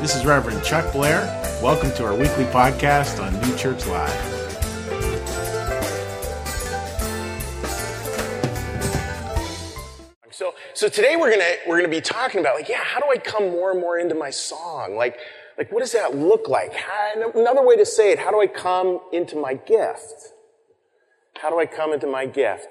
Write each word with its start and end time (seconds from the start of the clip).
This 0.00 0.14
is 0.14 0.26
Reverend 0.26 0.62
Chuck 0.62 0.92
Blair. 0.92 1.22
Welcome 1.62 1.90
to 1.92 2.04
our 2.04 2.14
weekly 2.14 2.44
podcast 2.44 3.18
on 3.20 3.32
New 3.40 3.56
Church 3.56 3.86
Live. 3.86 4.12
So, 10.30 10.52
so 10.74 10.90
today 10.90 11.16
we're 11.16 11.30
gonna 11.30 11.54
we're 11.66 11.78
gonna 11.78 11.88
be 11.88 12.02
talking 12.02 12.40
about 12.40 12.56
like, 12.56 12.68
yeah, 12.68 12.84
how 12.84 13.00
do 13.00 13.06
I 13.10 13.16
come 13.16 13.44
more 13.48 13.70
and 13.70 13.80
more 13.80 13.98
into 13.98 14.14
my 14.14 14.28
song? 14.28 14.96
Like, 14.96 15.16
like 15.56 15.72
what 15.72 15.80
does 15.80 15.92
that 15.92 16.14
look 16.14 16.46
like? 16.46 16.74
How, 16.74 17.32
another 17.34 17.66
way 17.66 17.76
to 17.76 17.86
say 17.86 18.12
it: 18.12 18.18
How 18.18 18.30
do 18.30 18.38
I 18.38 18.48
come 18.48 19.00
into 19.14 19.36
my 19.36 19.54
gift? 19.54 20.34
How 21.38 21.48
do 21.48 21.58
I 21.58 21.64
come 21.64 21.94
into 21.94 22.06
my 22.06 22.26
gift? 22.26 22.68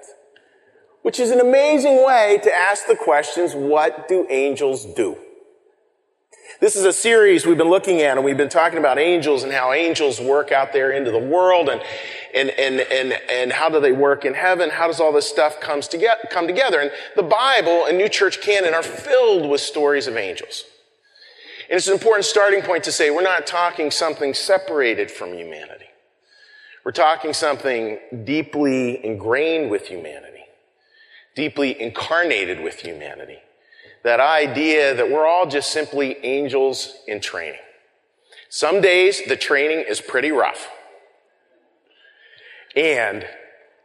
Which 1.02 1.18
is 1.18 1.32
an 1.32 1.40
amazing 1.40 2.06
way 2.06 2.38
to 2.44 2.52
ask 2.54 2.86
the 2.86 2.96
questions: 2.96 3.52
What 3.56 4.06
do 4.06 4.28
angels 4.30 4.86
do? 4.94 5.18
This 6.58 6.74
is 6.74 6.84
a 6.84 6.92
series 6.92 7.44
we've 7.44 7.58
been 7.58 7.68
looking 7.68 8.00
at 8.00 8.16
and 8.16 8.24
we've 8.24 8.36
been 8.36 8.48
talking 8.48 8.78
about 8.78 8.98
angels 8.98 9.42
and 9.42 9.52
how 9.52 9.72
angels 9.72 10.20
work 10.20 10.52
out 10.52 10.72
there 10.72 10.90
into 10.90 11.10
the 11.10 11.18
world 11.18 11.68
and, 11.68 11.82
and, 12.34 12.50
and, 12.50 12.80
and, 12.80 13.12
and 13.28 13.52
how 13.52 13.68
do 13.68 13.78
they 13.78 13.92
work 13.92 14.24
in 14.24 14.32
heaven? 14.32 14.70
How 14.70 14.86
does 14.86 14.98
all 14.98 15.12
this 15.12 15.28
stuff 15.28 15.60
comes 15.60 15.86
to 15.88 15.98
get, 15.98 16.30
come 16.30 16.46
together? 16.46 16.80
And 16.80 16.90
the 17.14 17.22
Bible 17.22 17.84
and 17.86 17.98
New 17.98 18.08
Church 18.08 18.40
canon 18.40 18.74
are 18.74 18.82
filled 18.82 19.50
with 19.50 19.60
stories 19.60 20.06
of 20.06 20.16
angels. 20.16 20.64
And 21.68 21.76
it's 21.76 21.88
an 21.88 21.94
important 21.94 22.24
starting 22.24 22.62
point 22.62 22.84
to 22.84 22.92
say 22.92 23.10
we're 23.10 23.22
not 23.22 23.46
talking 23.46 23.90
something 23.90 24.32
separated 24.32 25.10
from 25.10 25.34
humanity. 25.34 25.86
We're 26.84 26.92
talking 26.92 27.32
something 27.32 27.98
deeply 28.24 29.04
ingrained 29.04 29.70
with 29.70 29.88
humanity, 29.88 30.44
deeply 31.34 31.78
incarnated 31.80 32.60
with 32.60 32.80
humanity 32.80 33.40
that 34.04 34.20
idea 34.20 34.94
that 34.94 35.10
we're 35.10 35.26
all 35.26 35.46
just 35.46 35.72
simply 35.72 36.16
angels 36.24 36.94
in 37.06 37.20
training. 37.20 37.60
Some 38.48 38.80
days 38.80 39.22
the 39.26 39.36
training 39.36 39.84
is 39.88 40.00
pretty 40.00 40.30
rough. 40.30 40.68
And 42.74 43.26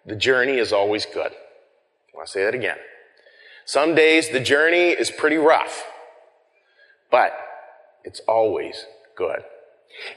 the 0.05 0.15
journey 0.15 0.57
is 0.57 0.73
always 0.73 1.05
good. 1.05 1.31
I 2.21 2.25
say 2.25 2.43
that 2.43 2.53
again. 2.53 2.77
Some 3.65 3.95
days 3.95 4.29
the 4.29 4.39
journey 4.39 4.89
is 4.89 5.09
pretty 5.09 5.37
rough, 5.37 5.83
but 7.09 7.33
it's 8.03 8.19
always 8.27 8.85
good. 9.15 9.43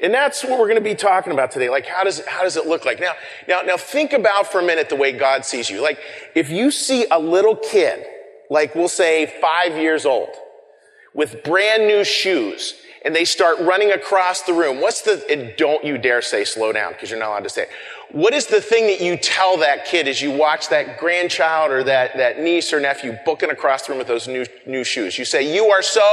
And 0.03 0.13
that's 0.13 0.45
what 0.45 0.59
we're 0.59 0.69
going 0.69 0.77
to 0.77 0.81
be 0.83 0.95
talking 0.95 1.33
about 1.33 1.51
today. 1.51 1.69
Like, 1.69 1.87
how 1.87 2.05
does, 2.05 2.25
how 2.27 2.43
does 2.43 2.57
it 2.57 2.67
look 2.67 2.85
like? 2.85 3.01
Now, 3.01 3.13
now, 3.49 3.63
now 3.63 3.77
think 3.77 4.13
about 4.13 4.51
for 4.51 4.61
a 4.61 4.63
minute 4.63 4.89
the 4.89 4.97
way 4.97 5.13
God 5.13 5.45
sees 5.45 5.69
you. 5.69 5.83
Like, 5.83 5.99
if 6.35 6.51
you 6.51 6.71
see 6.71 7.07
a 7.11 7.19
little 7.19 7.57
kid 7.57 8.05
like 8.55 8.77
we'll 8.77 8.89
say 8.89 9.27
five 9.41 9.77
years 9.77 10.07
old, 10.07 10.31
with 11.13 11.43
brand 11.43 11.89
new 11.89 12.05
shoes, 12.05 12.75
and 13.05 13.15
they 13.15 13.25
start 13.25 13.59
running 13.59 13.91
across 13.91 14.43
the 14.43 14.53
room. 14.53 14.81
What's 14.81 15.03
the, 15.03 15.53
don't 15.59 15.85
you 15.85 15.99
dare 15.99 16.23
say 16.23 16.45
slow 16.45 16.73
down, 16.73 16.93
because 16.93 17.11
you're 17.11 17.19
not 17.19 17.31
allowed 17.31 17.43
to 17.45 17.51
say 17.51 17.63
it. 17.63 17.71
What 18.13 18.33
is 18.33 18.47
the 18.47 18.61
thing 18.61 18.87
that 18.87 19.01
you 19.01 19.17
tell 19.17 19.59
that 19.59 19.87
kid 19.87 20.07
as 20.07 20.23
you 20.23 20.31
watch 20.31 20.69
that 20.69 20.99
grandchild 21.01 21.73
or 21.73 21.83
that, 21.83 22.17
that 22.17 22.39
niece 22.39 22.73
or 22.73 22.79
nephew 22.79 23.19
booking 23.25 23.51
across 23.51 23.83
the 23.83 23.91
room 23.91 23.99
with 23.99 24.07
those 24.07 24.29
new, 24.29 24.47
new 24.67 24.85
shoes? 24.85 25.19
You 25.19 25.25
say, 25.25 25.53
you 25.53 25.65
are 25.67 25.83
so, 25.83 26.07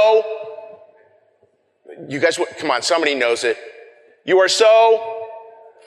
you 2.08 2.18
guys, 2.18 2.40
come 2.58 2.72
on, 2.72 2.82
somebody 2.82 3.14
knows 3.14 3.44
it. 3.44 3.56
You 4.24 4.38
are 4.40 4.48
so 4.48 5.28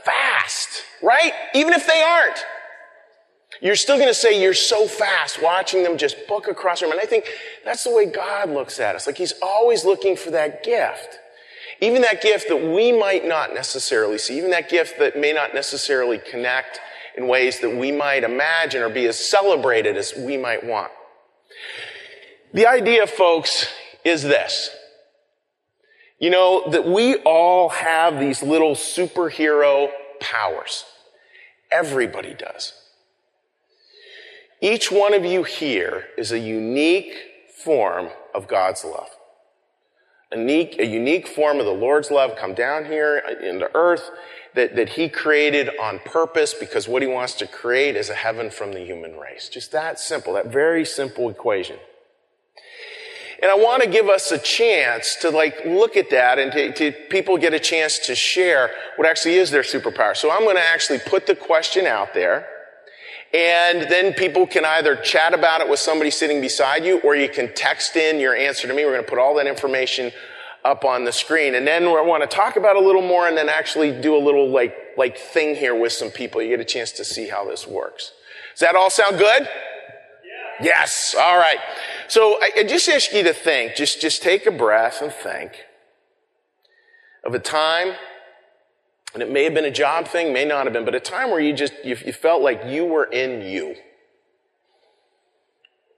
fast, 0.05 0.69
right? 1.03 1.33
Even 1.53 1.73
if 1.73 1.85
they 1.85 2.01
aren't. 2.01 2.45
You're 3.61 3.75
still 3.75 3.97
going 3.97 4.09
to 4.09 4.13
say 4.13 4.41
you're 4.41 4.53
so 4.53 4.87
fast 4.87 5.41
watching 5.41 5.83
them 5.83 5.97
just 5.97 6.27
book 6.27 6.47
across 6.47 6.79
the 6.79 6.85
room. 6.85 6.93
And 6.93 7.01
I 7.01 7.05
think 7.05 7.29
that's 7.63 7.83
the 7.83 7.95
way 7.95 8.05
God 8.05 8.49
looks 8.49 8.79
at 8.79 8.95
us. 8.95 9.07
Like 9.07 9.17
he's 9.17 9.33
always 9.41 9.85
looking 9.85 10.15
for 10.15 10.31
that 10.31 10.63
gift. 10.63 11.19
Even 11.81 12.01
that 12.03 12.21
gift 12.21 12.47
that 12.49 12.73
we 12.73 12.91
might 12.91 13.25
not 13.25 13.53
necessarily 13.53 14.17
see, 14.17 14.37
even 14.37 14.51
that 14.51 14.69
gift 14.69 14.97
that 14.99 15.19
may 15.19 15.33
not 15.33 15.53
necessarily 15.53 16.17
connect 16.17 16.79
in 17.17 17.27
ways 17.27 17.59
that 17.59 17.75
we 17.75 17.91
might 17.91 18.23
imagine 18.23 18.81
or 18.81 18.89
be 18.89 19.07
as 19.07 19.17
celebrated 19.17 19.97
as 19.97 20.13
we 20.17 20.37
might 20.37 20.63
want. 20.63 20.91
The 22.53 22.67
idea, 22.67 23.07
folks, 23.07 23.67
is 24.05 24.23
this. 24.23 24.69
You 26.19 26.29
know, 26.29 26.63
that 26.69 26.85
we 26.85 27.15
all 27.17 27.69
have 27.69 28.19
these 28.19 28.41
little 28.41 28.75
superhero 28.75 29.89
powers. 30.21 30.85
Everybody 31.71 32.33
does. 32.33 32.73
Each 34.61 34.91
one 34.91 35.13
of 35.13 35.25
you 35.25 35.43
here 35.43 36.05
is 36.17 36.31
a 36.31 36.39
unique 36.39 37.15
form 37.63 38.09
of 38.33 38.47
God's 38.47 38.83
love. 38.83 39.09
A 40.31 40.37
unique, 40.37 40.77
a 40.79 40.85
unique 40.85 41.27
form 41.27 41.59
of 41.59 41.65
the 41.65 41.71
Lord's 41.71 42.09
love 42.09 42.35
come 42.37 42.53
down 42.53 42.85
here 42.85 43.17
into 43.17 43.69
earth 43.75 44.09
that, 44.55 44.75
that 44.75 44.89
He 44.89 45.09
created 45.09 45.69
on 45.79 45.99
purpose 45.99 46.53
because 46.53 46.87
what 46.87 47.01
He 47.01 47.07
wants 47.07 47.33
to 47.35 47.47
create 47.47 47.95
is 47.95 48.09
a 48.09 48.15
heaven 48.15 48.49
from 48.49 48.71
the 48.71 48.79
human 48.79 49.17
race. 49.17 49.49
Just 49.49 49.71
that 49.73 49.99
simple, 49.99 50.33
that 50.33 50.47
very 50.47 50.85
simple 50.85 51.29
equation. 51.29 51.77
And 53.41 53.51
I 53.51 53.55
want 53.55 53.83
to 53.83 53.89
give 53.89 54.07
us 54.07 54.31
a 54.31 54.37
chance 54.37 55.15
to 55.17 55.29
like 55.29 55.65
look 55.65 55.97
at 55.97 56.09
that 56.09 56.39
and 56.39 56.51
to, 56.53 56.71
to, 56.73 56.91
people 57.09 57.37
get 57.37 57.53
a 57.53 57.59
chance 57.59 57.99
to 58.07 58.15
share 58.15 58.71
what 58.95 59.07
actually 59.07 59.35
is 59.35 59.51
their 59.51 59.61
superpower. 59.61 60.15
So 60.15 60.31
I'm 60.31 60.41
going 60.41 60.55
to 60.55 60.65
actually 60.65 60.99
put 60.99 61.27
the 61.27 61.35
question 61.35 61.85
out 61.85 62.13
there. 62.13 62.47
And 63.33 63.89
then 63.91 64.13
people 64.13 64.47
can 64.47 64.63
either 64.63 64.95
chat 64.95 65.33
about 65.33 65.61
it 65.61 65.69
with 65.69 65.79
somebody 65.79 66.09
sitting 66.09 66.39
beside 66.39 66.85
you, 66.85 66.99
or 66.99 67.15
you 67.15 67.27
can 67.27 67.53
text 67.53 67.95
in 67.95 68.19
your 68.19 68.35
answer 68.35 68.67
to 68.67 68.73
me. 68.73 68.85
We're 68.85 68.93
going 68.93 69.03
to 69.03 69.09
put 69.09 69.19
all 69.19 69.35
that 69.35 69.47
information 69.47 70.11
up 70.63 70.85
on 70.85 71.03
the 71.03 71.11
screen. 71.11 71.53
And 71.55 71.67
then 71.67 71.83
I 71.83 72.01
want 72.01 72.23
to 72.23 72.33
talk 72.33 72.55
about 72.55 72.75
a 72.75 72.79
little 72.79 73.01
more 73.01 73.27
and 73.27 73.37
then 73.37 73.49
actually 73.49 73.91
do 74.01 74.15
a 74.15 74.17
little 74.17 74.49
like, 74.49 74.75
like 74.97 75.17
thing 75.17 75.55
here 75.55 75.75
with 75.79 75.91
some 75.91 76.09
people. 76.09 76.41
You 76.41 76.49
get 76.49 76.59
a 76.59 76.65
chance 76.65 76.91
to 76.93 77.05
see 77.05 77.27
how 77.27 77.45
this 77.45 77.67
works. 77.67 78.13
Does 78.53 78.61
that 78.61 78.75
all 78.75 78.89
sound 78.89 79.17
good? 79.17 79.43
Yeah. 79.43 80.65
Yes. 80.65 81.13
All 81.19 81.37
right. 81.37 81.59
So 82.07 82.39
I, 82.41 82.51
I 82.59 82.63
just 82.63 82.87
ask 82.89 83.13
you 83.13 83.23
to 83.23 83.33
think, 83.33 83.75
just, 83.75 84.01
just 84.01 84.23
take 84.23 84.45
a 84.45 84.51
breath 84.51 85.01
and 85.01 85.11
think 85.11 85.51
of 87.23 87.33
a 87.33 87.39
time 87.39 87.93
and 89.15 89.23
it 89.23 89.31
may 89.31 89.45
have 89.45 89.53
been 89.53 89.63
a 89.63 89.71
job 89.71 90.09
thing, 90.09 90.33
may 90.33 90.43
not 90.43 90.65
have 90.65 90.73
been, 90.73 90.83
but 90.83 90.93
a 90.93 90.99
time 90.99 91.31
where 91.31 91.39
you 91.39 91.53
just, 91.53 91.73
you, 91.85 91.95
you 92.05 92.11
felt 92.11 92.41
like 92.41 92.65
you 92.65 92.83
were 92.83 93.05
in 93.05 93.41
you. 93.41 93.75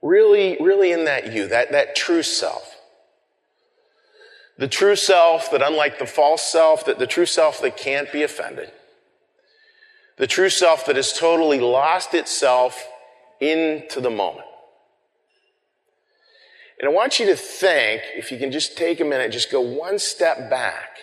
Really, 0.00 0.56
really 0.60 0.92
in 0.92 1.04
that 1.06 1.32
you, 1.32 1.48
that, 1.48 1.72
that 1.72 1.96
true 1.96 2.22
self. 2.22 2.76
The 4.56 4.68
true 4.68 4.94
self 4.94 5.50
that 5.50 5.62
unlike 5.62 5.98
the 5.98 6.06
false 6.06 6.42
self, 6.42 6.84
that 6.86 7.00
the 7.00 7.08
true 7.08 7.26
self 7.26 7.60
that 7.60 7.76
can't 7.76 8.10
be 8.12 8.22
offended. 8.22 8.70
The 10.16 10.28
true 10.28 10.48
self 10.48 10.86
that 10.86 10.94
has 10.94 11.12
totally 11.12 11.58
lost 11.58 12.14
itself 12.14 12.86
into 13.40 14.00
the 14.00 14.10
moment. 14.10 14.46
And 16.78 16.88
I 16.88 16.92
want 16.92 17.18
you 17.18 17.26
to 17.26 17.36
think, 17.36 18.02
if 18.14 18.30
you 18.30 18.38
can 18.38 18.52
just 18.52 18.78
take 18.78 19.00
a 19.00 19.04
minute, 19.04 19.32
just 19.32 19.50
go 19.50 19.60
one 19.60 19.98
step 19.98 20.48
back 20.48 20.98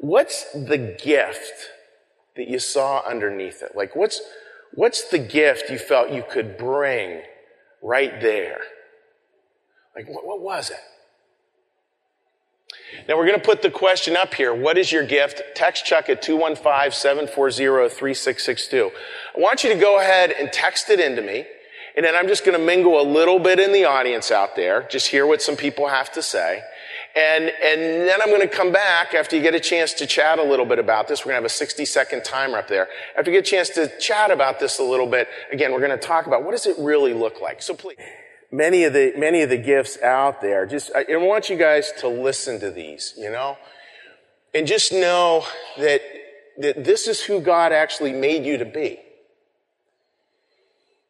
what's 0.00 0.50
the 0.52 0.78
gift 0.78 1.70
that 2.36 2.48
you 2.48 2.58
saw 2.58 3.02
underneath 3.06 3.62
it? 3.62 3.76
Like, 3.76 3.96
what's, 3.96 4.20
what's 4.74 5.08
the 5.08 5.18
gift 5.18 5.70
you 5.70 5.78
felt 5.78 6.10
you 6.10 6.24
could 6.28 6.56
bring 6.56 7.22
right 7.82 8.20
there? 8.20 8.60
Like, 9.94 10.08
what, 10.08 10.26
what 10.26 10.40
was 10.40 10.70
it? 10.70 10.78
Now 13.08 13.16
we're 13.16 13.26
going 13.26 13.40
to 13.40 13.44
put 13.44 13.62
the 13.62 13.70
question 13.70 14.16
up 14.16 14.34
here. 14.34 14.54
What 14.54 14.78
is 14.78 14.92
your 14.92 15.04
gift? 15.04 15.42
Text 15.54 15.84
Chuck 15.84 16.08
at 16.08 16.22
215-740-3662. 16.22 18.90
I 19.36 19.40
want 19.40 19.64
you 19.64 19.72
to 19.72 19.78
go 19.78 19.98
ahead 19.98 20.30
and 20.32 20.52
text 20.52 20.90
it 20.90 21.00
into 21.00 21.22
me. 21.22 21.44
And 21.96 22.04
then 22.04 22.14
I'm 22.14 22.28
just 22.28 22.44
going 22.44 22.58
to 22.58 22.64
mingle 22.64 23.00
a 23.00 23.02
little 23.02 23.40
bit 23.40 23.58
in 23.58 23.72
the 23.72 23.84
audience 23.84 24.30
out 24.30 24.54
there. 24.54 24.86
Just 24.88 25.08
hear 25.08 25.26
what 25.26 25.42
some 25.42 25.56
people 25.56 25.88
have 25.88 26.12
to 26.12 26.22
say. 26.22 26.62
And, 27.18 27.46
and 27.46 27.80
then 28.08 28.22
I'm 28.22 28.28
going 28.28 28.48
to 28.48 28.56
come 28.56 28.70
back 28.70 29.12
after 29.12 29.34
you 29.34 29.42
get 29.42 29.52
a 29.52 29.58
chance 29.58 29.92
to 29.94 30.06
chat 30.06 30.38
a 30.38 30.42
little 30.42 30.64
bit 30.64 30.78
about 30.78 31.08
this. 31.08 31.22
We're 31.22 31.32
going 31.32 31.42
to 31.42 31.42
have 31.42 31.50
a 31.50 31.54
60 31.54 31.84
second 31.84 32.22
timer 32.22 32.58
up 32.58 32.68
there. 32.68 32.86
After 33.18 33.32
you 33.32 33.38
get 33.38 33.48
a 33.48 33.50
chance 33.50 33.70
to 33.70 33.90
chat 33.98 34.30
about 34.30 34.60
this 34.60 34.78
a 34.78 34.84
little 34.84 35.08
bit, 35.08 35.26
again, 35.50 35.72
we're 35.72 35.80
going 35.80 35.90
to 35.90 35.96
talk 35.96 36.28
about 36.28 36.44
what 36.44 36.52
does 36.52 36.66
it 36.66 36.76
really 36.78 37.14
look 37.14 37.40
like. 37.40 37.60
So 37.60 37.74
please, 37.74 37.96
many 38.52 38.84
of 38.84 38.92
the, 38.92 39.14
many 39.16 39.42
of 39.42 39.50
the 39.50 39.56
gifts 39.56 40.00
out 40.00 40.40
there, 40.40 40.64
just, 40.64 40.92
I, 40.94 41.06
I 41.12 41.16
want 41.16 41.50
you 41.50 41.56
guys 41.56 41.90
to 41.98 42.08
listen 42.08 42.60
to 42.60 42.70
these, 42.70 43.14
you 43.18 43.32
know? 43.32 43.58
And 44.54 44.64
just 44.64 44.92
know 44.92 45.44
that, 45.76 46.00
that 46.58 46.84
this 46.84 47.08
is 47.08 47.20
who 47.20 47.40
God 47.40 47.72
actually 47.72 48.12
made 48.12 48.44
you 48.44 48.58
to 48.58 48.64
be. 48.64 49.00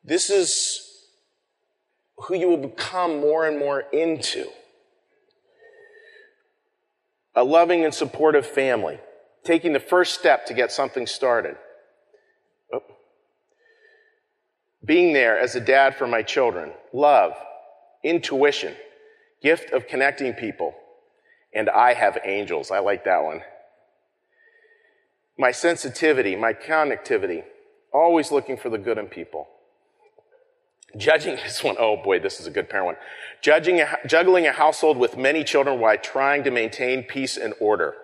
This 0.04 0.30
is 0.30 1.04
who 2.16 2.34
you 2.34 2.48
will 2.48 2.56
become 2.56 3.20
more 3.20 3.46
and 3.46 3.58
more 3.58 3.80
into 3.92 4.48
a 7.38 7.44
loving 7.44 7.84
and 7.84 7.94
supportive 7.94 8.44
family, 8.44 8.98
taking 9.44 9.72
the 9.72 9.78
first 9.78 10.18
step 10.18 10.44
to 10.46 10.54
get 10.54 10.72
something 10.72 11.06
started. 11.06 11.54
Oh. 12.72 12.82
Being 14.84 15.12
there 15.12 15.38
as 15.38 15.54
a 15.54 15.60
dad 15.60 15.94
for 15.94 16.08
my 16.08 16.22
children, 16.22 16.72
love, 16.92 17.34
intuition, 18.02 18.74
gift 19.40 19.70
of 19.70 19.86
connecting 19.86 20.32
people, 20.32 20.74
and 21.54 21.70
I 21.70 21.94
have 21.94 22.18
angels. 22.24 22.72
I 22.72 22.80
like 22.80 23.04
that 23.04 23.22
one. 23.22 23.42
My 25.38 25.52
sensitivity, 25.52 26.34
my 26.34 26.52
connectivity, 26.52 27.44
always 27.94 28.32
looking 28.32 28.56
for 28.56 28.68
the 28.68 28.78
good 28.78 28.98
in 28.98 29.06
people. 29.06 29.46
Judging 30.96 31.36
this 31.44 31.62
one, 31.62 31.76
oh 31.78 31.96
boy, 31.96 32.18
this 32.18 32.40
is 32.40 32.46
a 32.46 32.50
good 32.50 32.68
parent 32.68 32.86
one. 32.86 32.96
Judging, 33.40 33.82
juggling 34.06 34.46
a 34.46 34.52
household 34.52 34.96
with 34.98 35.16
many 35.16 35.44
children 35.44 35.78
while 35.80 35.96
trying 35.98 36.44
to 36.44 36.50
maintain 36.50 37.02
peace 37.02 37.36
and 37.36 37.54
order. 37.60 37.94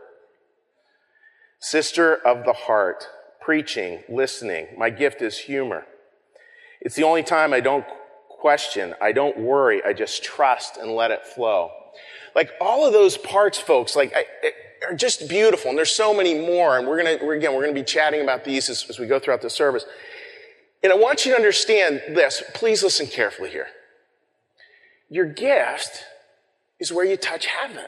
Sister 1.61 2.15
of 2.15 2.45
the 2.45 2.53
heart, 2.53 3.09
preaching, 3.41 4.03
listening. 4.09 4.69
My 4.77 4.91
gift 4.91 5.23
is 5.23 5.39
humor. 5.39 5.87
It's 6.81 6.95
the 6.95 7.05
only 7.05 7.23
time 7.23 7.55
I 7.55 7.61
don't 7.61 7.87
question, 8.29 8.95
I 9.01 9.13
don't 9.13 9.39
worry, 9.39 9.83
I 9.83 9.95
just 9.95 10.23
trust 10.23 10.77
and 10.77 10.91
let 10.91 11.11
it 11.11 11.27
flow. 11.27 11.71
Like 12.37 12.51
all 12.61 12.87
of 12.87 12.93
those 12.93 13.17
parts, 13.17 13.59
folks, 13.59 13.97
like 13.97 14.13
I, 14.15 14.27
are 14.87 14.95
just 14.95 15.29
beautiful, 15.29 15.71
and 15.71 15.79
there's 15.79 15.95
so 15.95 16.15
many 16.15 16.35
more. 16.35 16.79
And 16.79 16.87
we're 16.87 17.03
gonna, 17.03 17.19
we're, 17.23 17.35
again, 17.35 17.55
we're 17.55 17.63
gonna 17.63 17.73
be 17.73 17.83
chatting 17.83 18.21
about 18.21 18.45
these 18.45 18.69
as, 18.69 18.85
as 18.89 18.99
we 18.99 19.07
go 19.07 19.19
throughout 19.19 19.41
the 19.41 19.51
service. 19.51 19.87
And 20.85 20.93
I 20.93 20.97
want 20.97 21.25
you 21.25 21.33
to 21.33 21.37
understand 21.37 22.03
this. 22.11 22.43
Please 22.53 22.83
listen 22.83 23.07
carefully 23.07 23.49
here. 23.49 23.69
Your 25.09 25.25
gift 25.25 26.05
is 26.79 26.93
where 26.93 27.07
you 27.07 27.17
touch 27.17 27.47
heaven. 27.47 27.87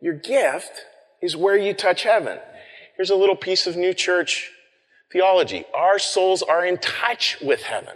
Your 0.00 0.14
gift 0.14 0.84
is 1.22 1.36
where 1.36 1.56
you 1.56 1.74
touch 1.74 2.02
heaven. 2.02 2.40
Here's 2.96 3.10
a 3.10 3.14
little 3.14 3.36
piece 3.36 3.68
of 3.68 3.76
new 3.76 3.94
church 3.94 4.50
theology. 5.12 5.64
Our 5.72 6.00
souls 6.00 6.42
are 6.42 6.66
in 6.66 6.78
touch 6.78 7.38
with 7.40 7.62
heaven. 7.62 7.94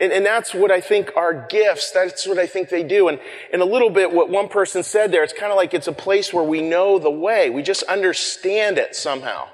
And, 0.00 0.10
and, 0.10 0.24
that's 0.24 0.54
what 0.54 0.70
I 0.72 0.80
think 0.80 1.12
our 1.16 1.46
gifts, 1.48 1.92
that's 1.92 2.26
what 2.26 2.38
I 2.38 2.46
think 2.46 2.70
they 2.70 2.82
do. 2.82 3.08
And, 3.08 3.20
and 3.52 3.60
a 3.60 3.66
little 3.66 3.90
bit 3.90 4.10
what 4.10 4.30
one 4.30 4.48
person 4.48 4.82
said 4.82 5.12
there, 5.12 5.22
it's 5.22 5.34
kind 5.34 5.52
of 5.52 5.56
like 5.56 5.74
it's 5.74 5.86
a 5.86 5.92
place 5.92 6.32
where 6.32 6.42
we 6.42 6.62
know 6.62 6.98
the 6.98 7.10
way. 7.10 7.50
We 7.50 7.62
just 7.62 7.84
understand 7.84 8.78
it 8.78 8.96
somehow. 8.96 9.48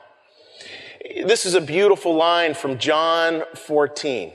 This 1.02 1.46
is 1.46 1.54
a 1.54 1.60
beautiful 1.60 2.14
line 2.14 2.54
from 2.54 2.78
John 2.78 3.44
14. 3.54 4.32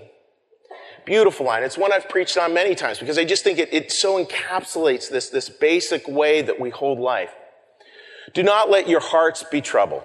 Beautiful 1.05 1.45
line. 1.45 1.63
It's 1.63 1.77
one 1.77 1.91
I've 1.91 2.07
preached 2.07 2.37
on 2.37 2.53
many 2.53 2.75
times 2.75 2.99
because 2.99 3.17
I 3.17 3.25
just 3.25 3.43
think 3.43 3.59
it, 3.59 3.73
it 3.73 3.91
so 3.91 4.23
encapsulates 4.23 5.09
this, 5.09 5.29
this 5.29 5.49
basic 5.49 6.07
way 6.07 6.41
that 6.41 6.59
we 6.59 6.69
hold 6.69 6.99
life. 6.99 7.33
Do 8.33 8.43
not 8.43 8.69
let 8.69 8.87
your 8.87 9.01
hearts 9.01 9.43
be 9.43 9.59
troubled. 9.59 10.03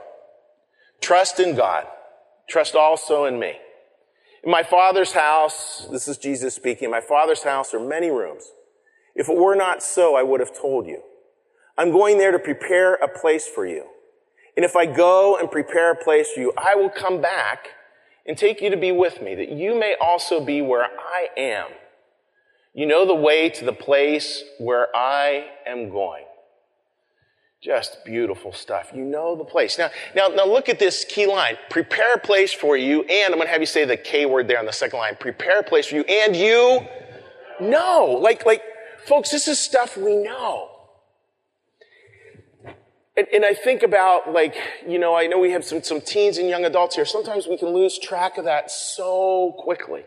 Trust 1.00 1.38
in 1.38 1.54
God. 1.54 1.86
Trust 2.48 2.74
also 2.74 3.26
in 3.26 3.38
me. 3.38 3.54
In 4.42 4.50
my 4.50 4.64
father's 4.64 5.12
house, 5.12 5.86
this 5.92 6.08
is 6.08 6.18
Jesus 6.18 6.54
speaking, 6.54 6.86
in 6.86 6.90
my 6.90 7.00
father's 7.00 7.44
house 7.44 7.72
are 7.72 7.80
many 7.80 8.10
rooms. 8.10 8.50
If 9.14 9.28
it 9.28 9.36
were 9.36 9.54
not 9.54 9.82
so, 9.82 10.16
I 10.16 10.22
would 10.22 10.40
have 10.40 10.56
told 10.58 10.86
you. 10.86 11.02
I'm 11.76 11.92
going 11.92 12.18
there 12.18 12.32
to 12.32 12.38
prepare 12.38 12.94
a 12.94 13.08
place 13.08 13.46
for 13.46 13.66
you. 13.66 13.84
And 14.58 14.64
if 14.64 14.74
I 14.74 14.86
go 14.86 15.36
and 15.36 15.48
prepare 15.48 15.92
a 15.92 15.94
place 15.94 16.32
for 16.32 16.40
you, 16.40 16.52
I 16.58 16.74
will 16.74 16.90
come 16.90 17.20
back 17.20 17.68
and 18.26 18.36
take 18.36 18.60
you 18.60 18.70
to 18.70 18.76
be 18.76 18.90
with 18.90 19.22
me, 19.22 19.36
that 19.36 19.52
you 19.52 19.78
may 19.78 19.94
also 20.00 20.44
be 20.44 20.62
where 20.62 20.82
I 20.82 21.28
am. 21.36 21.68
You 22.74 22.86
know 22.86 23.06
the 23.06 23.14
way 23.14 23.50
to 23.50 23.64
the 23.64 23.72
place 23.72 24.42
where 24.58 24.88
I 24.96 25.46
am 25.64 25.90
going. 25.90 26.24
Just 27.62 28.04
beautiful 28.04 28.52
stuff. 28.52 28.90
You 28.92 29.04
know 29.04 29.36
the 29.36 29.44
place. 29.44 29.78
Now, 29.78 29.90
now, 30.16 30.26
now 30.26 30.44
look 30.44 30.68
at 30.68 30.80
this 30.80 31.04
key 31.04 31.28
line. 31.28 31.56
Prepare 31.70 32.14
a 32.14 32.18
place 32.18 32.52
for 32.52 32.76
you, 32.76 33.02
and 33.02 33.32
I'm 33.32 33.38
going 33.38 33.46
to 33.46 33.52
have 33.52 33.60
you 33.60 33.66
say 33.66 33.84
the 33.84 33.96
K 33.96 34.26
word 34.26 34.48
there 34.48 34.58
on 34.58 34.66
the 34.66 34.72
second 34.72 34.98
line. 34.98 35.14
Prepare 35.20 35.60
a 35.60 35.62
place 35.62 35.86
for 35.86 35.94
you, 35.94 36.02
and 36.02 36.34
you 36.34 36.84
know. 37.60 38.18
Like, 38.20 38.44
like, 38.44 38.64
folks, 39.06 39.30
this 39.30 39.46
is 39.46 39.60
stuff 39.60 39.96
we 39.96 40.16
know. 40.16 40.77
And, 43.18 43.26
and, 43.34 43.44
I 43.44 43.52
think 43.52 43.82
about 43.82 44.32
like, 44.32 44.54
you 44.86 44.96
know, 44.96 45.16
I 45.16 45.26
know 45.26 45.40
we 45.40 45.50
have 45.50 45.64
some, 45.64 45.82
some 45.82 46.00
teens 46.00 46.38
and 46.38 46.48
young 46.48 46.64
adults 46.64 46.94
here. 46.94 47.04
Sometimes 47.04 47.48
we 47.48 47.58
can 47.58 47.70
lose 47.70 47.98
track 47.98 48.38
of 48.38 48.44
that 48.44 48.70
so 48.70 49.56
quickly. 49.58 50.04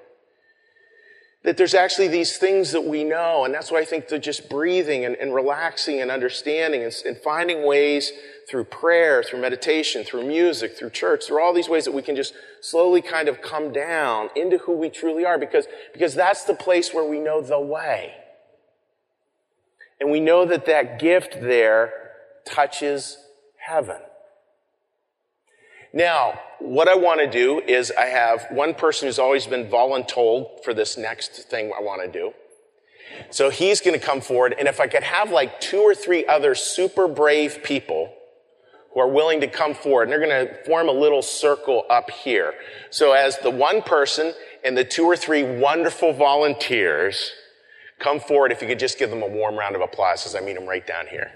That 1.43 1.57
there's 1.57 1.73
actually 1.73 2.07
these 2.07 2.37
things 2.37 2.71
that 2.71 2.85
we 2.85 3.03
know. 3.03 3.43
And 3.43 3.53
that's 3.53 3.69
why 3.69 3.79
I 3.79 3.85
think 3.85 4.07
that 4.07 4.19
just 4.19 4.49
breathing 4.49 5.03
and, 5.03 5.17
and 5.17 5.35
relaxing 5.35 5.99
and 5.99 6.09
understanding 6.09 6.83
and, 6.83 6.93
and 7.05 7.17
finding 7.17 7.65
ways 7.65 8.13
through 8.49 8.63
prayer, 8.65 9.23
through 9.23 9.41
meditation, 9.41 10.05
through 10.05 10.25
music, 10.25 10.77
through 10.77 10.91
church, 10.91 11.25
through 11.25 11.43
all 11.43 11.53
these 11.53 11.67
ways 11.67 11.83
that 11.83 11.93
we 11.93 12.01
can 12.01 12.15
just 12.15 12.33
slowly 12.61 13.01
kind 13.01 13.27
of 13.27 13.41
come 13.41 13.73
down 13.73 14.29
into 14.37 14.57
who 14.59 14.71
we 14.71 14.89
truly 14.89 15.25
are 15.25 15.37
because, 15.37 15.67
because 15.91 16.15
that's 16.15 16.45
the 16.45 16.55
place 16.55 16.93
where 16.93 17.03
we 17.03 17.19
know 17.19 17.41
the 17.41 17.59
way. 17.59 18.13
And 19.99 20.09
we 20.09 20.21
know 20.21 20.45
that 20.45 20.65
that 20.67 20.97
gift 20.97 21.41
there 21.41 22.00
touches 22.45 23.17
heaven. 23.57 23.99
Now, 25.93 26.39
what 26.59 26.87
I 26.87 26.95
want 26.95 27.19
to 27.19 27.29
do 27.29 27.59
is 27.59 27.91
I 27.97 28.05
have 28.05 28.47
one 28.51 28.73
person 28.73 29.07
who's 29.07 29.19
always 29.19 29.45
been 29.45 29.67
voluntold 29.67 30.63
for 30.63 30.73
this 30.73 30.97
next 30.97 31.49
thing 31.49 31.71
I 31.77 31.81
want 31.81 32.01
to 32.01 32.19
do. 32.19 32.31
So 33.29 33.49
he's 33.49 33.81
going 33.81 33.99
to 33.99 34.05
come 34.05 34.21
forward. 34.21 34.55
And 34.57 34.67
if 34.67 34.79
I 34.79 34.87
could 34.87 35.03
have 35.03 35.31
like 35.31 35.59
two 35.59 35.81
or 35.81 35.93
three 35.93 36.25
other 36.25 36.55
super 36.55 37.07
brave 37.07 37.61
people 37.63 38.13
who 38.93 39.01
are 39.01 39.07
willing 39.07 39.41
to 39.41 39.47
come 39.47 39.73
forward, 39.73 40.03
and 40.03 40.11
they're 40.11 40.25
going 40.25 40.47
to 40.47 40.63
form 40.63 40.87
a 40.87 40.93
little 40.93 41.21
circle 41.21 41.83
up 41.89 42.09
here. 42.09 42.53
So 42.89 43.11
as 43.11 43.37
the 43.39 43.49
one 43.49 43.81
person 43.81 44.33
and 44.63 44.77
the 44.77 44.85
two 44.85 45.03
or 45.03 45.17
three 45.17 45.43
wonderful 45.43 46.13
volunteers 46.13 47.31
come 47.99 48.19
forward, 48.19 48.51
if 48.51 48.61
you 48.61 48.67
could 48.67 48.79
just 48.79 48.97
give 48.97 49.09
them 49.09 49.23
a 49.23 49.27
warm 49.27 49.55
round 49.55 49.75
of 49.75 49.81
applause 49.81 50.25
as 50.25 50.35
I 50.35 50.39
meet 50.39 50.55
them 50.55 50.67
right 50.67 50.85
down 50.85 51.07
here. 51.07 51.31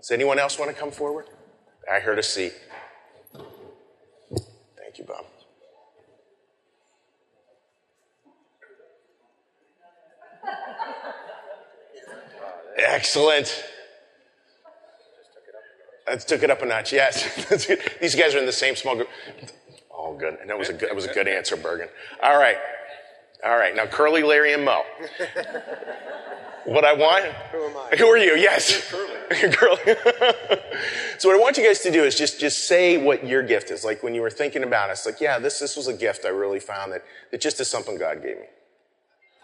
Does 0.00 0.10
anyone 0.10 0.38
else 0.38 0.58
want 0.58 0.70
to 0.70 0.76
come 0.76 0.90
forward? 0.90 1.26
I 1.90 2.00
heard 2.00 2.18
a 2.18 2.22
seat. 2.22 2.54
Thank 4.78 4.98
you, 4.98 5.04
Bob. 5.04 5.26
Excellent. 12.78 13.64
Let's 16.08 16.24
took 16.24 16.42
it 16.42 16.50
up 16.50 16.62
a 16.62 16.66
notch. 16.66 16.92
Yes, 16.92 17.46
these 18.00 18.14
guys 18.14 18.34
are 18.34 18.38
in 18.38 18.46
the 18.46 18.52
same 18.52 18.74
small 18.76 18.96
group. 18.96 19.08
All 19.90 20.16
good, 20.16 20.38
and 20.40 20.48
that 20.48 20.58
was 20.58 20.70
a 20.70 20.72
good, 20.72 20.88
that 20.88 20.96
was 20.96 21.04
a 21.04 21.12
good 21.12 21.28
answer, 21.28 21.56
Bergen. 21.56 21.88
All 22.22 22.38
right, 22.38 22.56
all 23.44 23.56
right. 23.56 23.76
Now, 23.76 23.86
Curly, 23.86 24.22
Larry, 24.22 24.54
and 24.54 24.64
Moe. 24.64 24.82
What 26.64 26.84
I 26.84 26.94
want? 26.94 27.24
Who 27.52 27.64
am 27.64 27.76
I? 27.76 27.96
Who 27.96 28.06
are 28.06 28.18
you? 28.18 28.34
Yes. 28.36 28.90
Curly. 28.90 29.19
so 31.18 31.28
what 31.28 31.36
I 31.36 31.38
want 31.38 31.56
you 31.56 31.64
guys 31.64 31.80
to 31.80 31.90
do 31.92 32.02
is 32.02 32.16
just, 32.16 32.40
just 32.40 32.66
say 32.66 32.96
what 32.96 33.24
your 33.24 33.42
gift 33.44 33.70
is. 33.70 33.84
Like 33.84 34.02
when 34.02 34.14
you 34.14 34.22
were 34.22 34.30
thinking 34.30 34.64
about 34.64 34.88
it, 34.88 34.92
it's 34.92 35.06
like, 35.06 35.20
yeah, 35.20 35.38
this, 35.38 35.60
this 35.60 35.76
was 35.76 35.86
a 35.86 35.94
gift 35.94 36.24
I 36.24 36.30
really 36.30 36.58
found 36.58 36.92
that, 36.92 37.04
that 37.30 37.40
just 37.40 37.60
is 37.60 37.70
something 37.70 37.96
God 37.96 38.22
gave 38.22 38.38
me. 38.38 38.46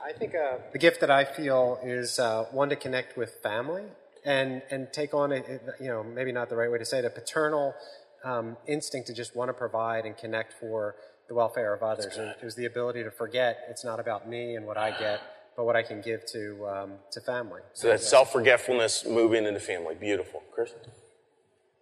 I 0.04 0.12
think 0.12 0.34
uh, 0.34 0.58
the 0.72 0.78
gift 0.78 1.00
that 1.00 1.10
I 1.10 1.24
feel 1.24 1.78
is 1.84 2.18
uh, 2.18 2.44
one 2.50 2.68
to 2.70 2.76
connect 2.76 3.16
with 3.16 3.34
family 3.42 3.84
and, 4.24 4.62
and 4.70 4.92
take 4.92 5.14
on, 5.14 5.30
a, 5.30 5.42
you 5.80 5.86
know, 5.86 6.02
maybe 6.02 6.32
not 6.32 6.48
the 6.48 6.56
right 6.56 6.70
way 6.70 6.78
to 6.78 6.84
say 6.84 6.98
it, 6.98 7.04
a 7.04 7.10
paternal 7.10 7.74
um, 8.24 8.56
instinct 8.66 9.06
to 9.06 9.14
just 9.14 9.36
want 9.36 9.50
to 9.50 9.52
provide 9.52 10.04
and 10.04 10.16
connect 10.16 10.52
for 10.52 10.96
the 11.28 11.34
welfare 11.34 11.72
of 11.74 11.82
others. 11.82 12.16
It 12.16 12.44
was 12.44 12.56
the 12.56 12.66
ability 12.66 13.04
to 13.04 13.10
forget 13.10 13.66
it's 13.68 13.84
not 13.84 14.00
about 14.00 14.28
me 14.28 14.56
and 14.56 14.66
what 14.66 14.76
I 14.76 14.90
get 14.98 15.20
but 15.56 15.64
what 15.64 15.74
I 15.74 15.82
can 15.82 16.00
give 16.02 16.26
to 16.32 16.66
um, 16.66 16.92
to 17.12 17.20
family. 17.20 17.62
So 17.72 17.88
that 17.88 18.02
self 18.02 18.32
forgetfulness 18.32 19.06
moving 19.06 19.46
into 19.46 19.60
family. 19.60 19.94
Beautiful, 19.94 20.42
Chris. 20.54 20.74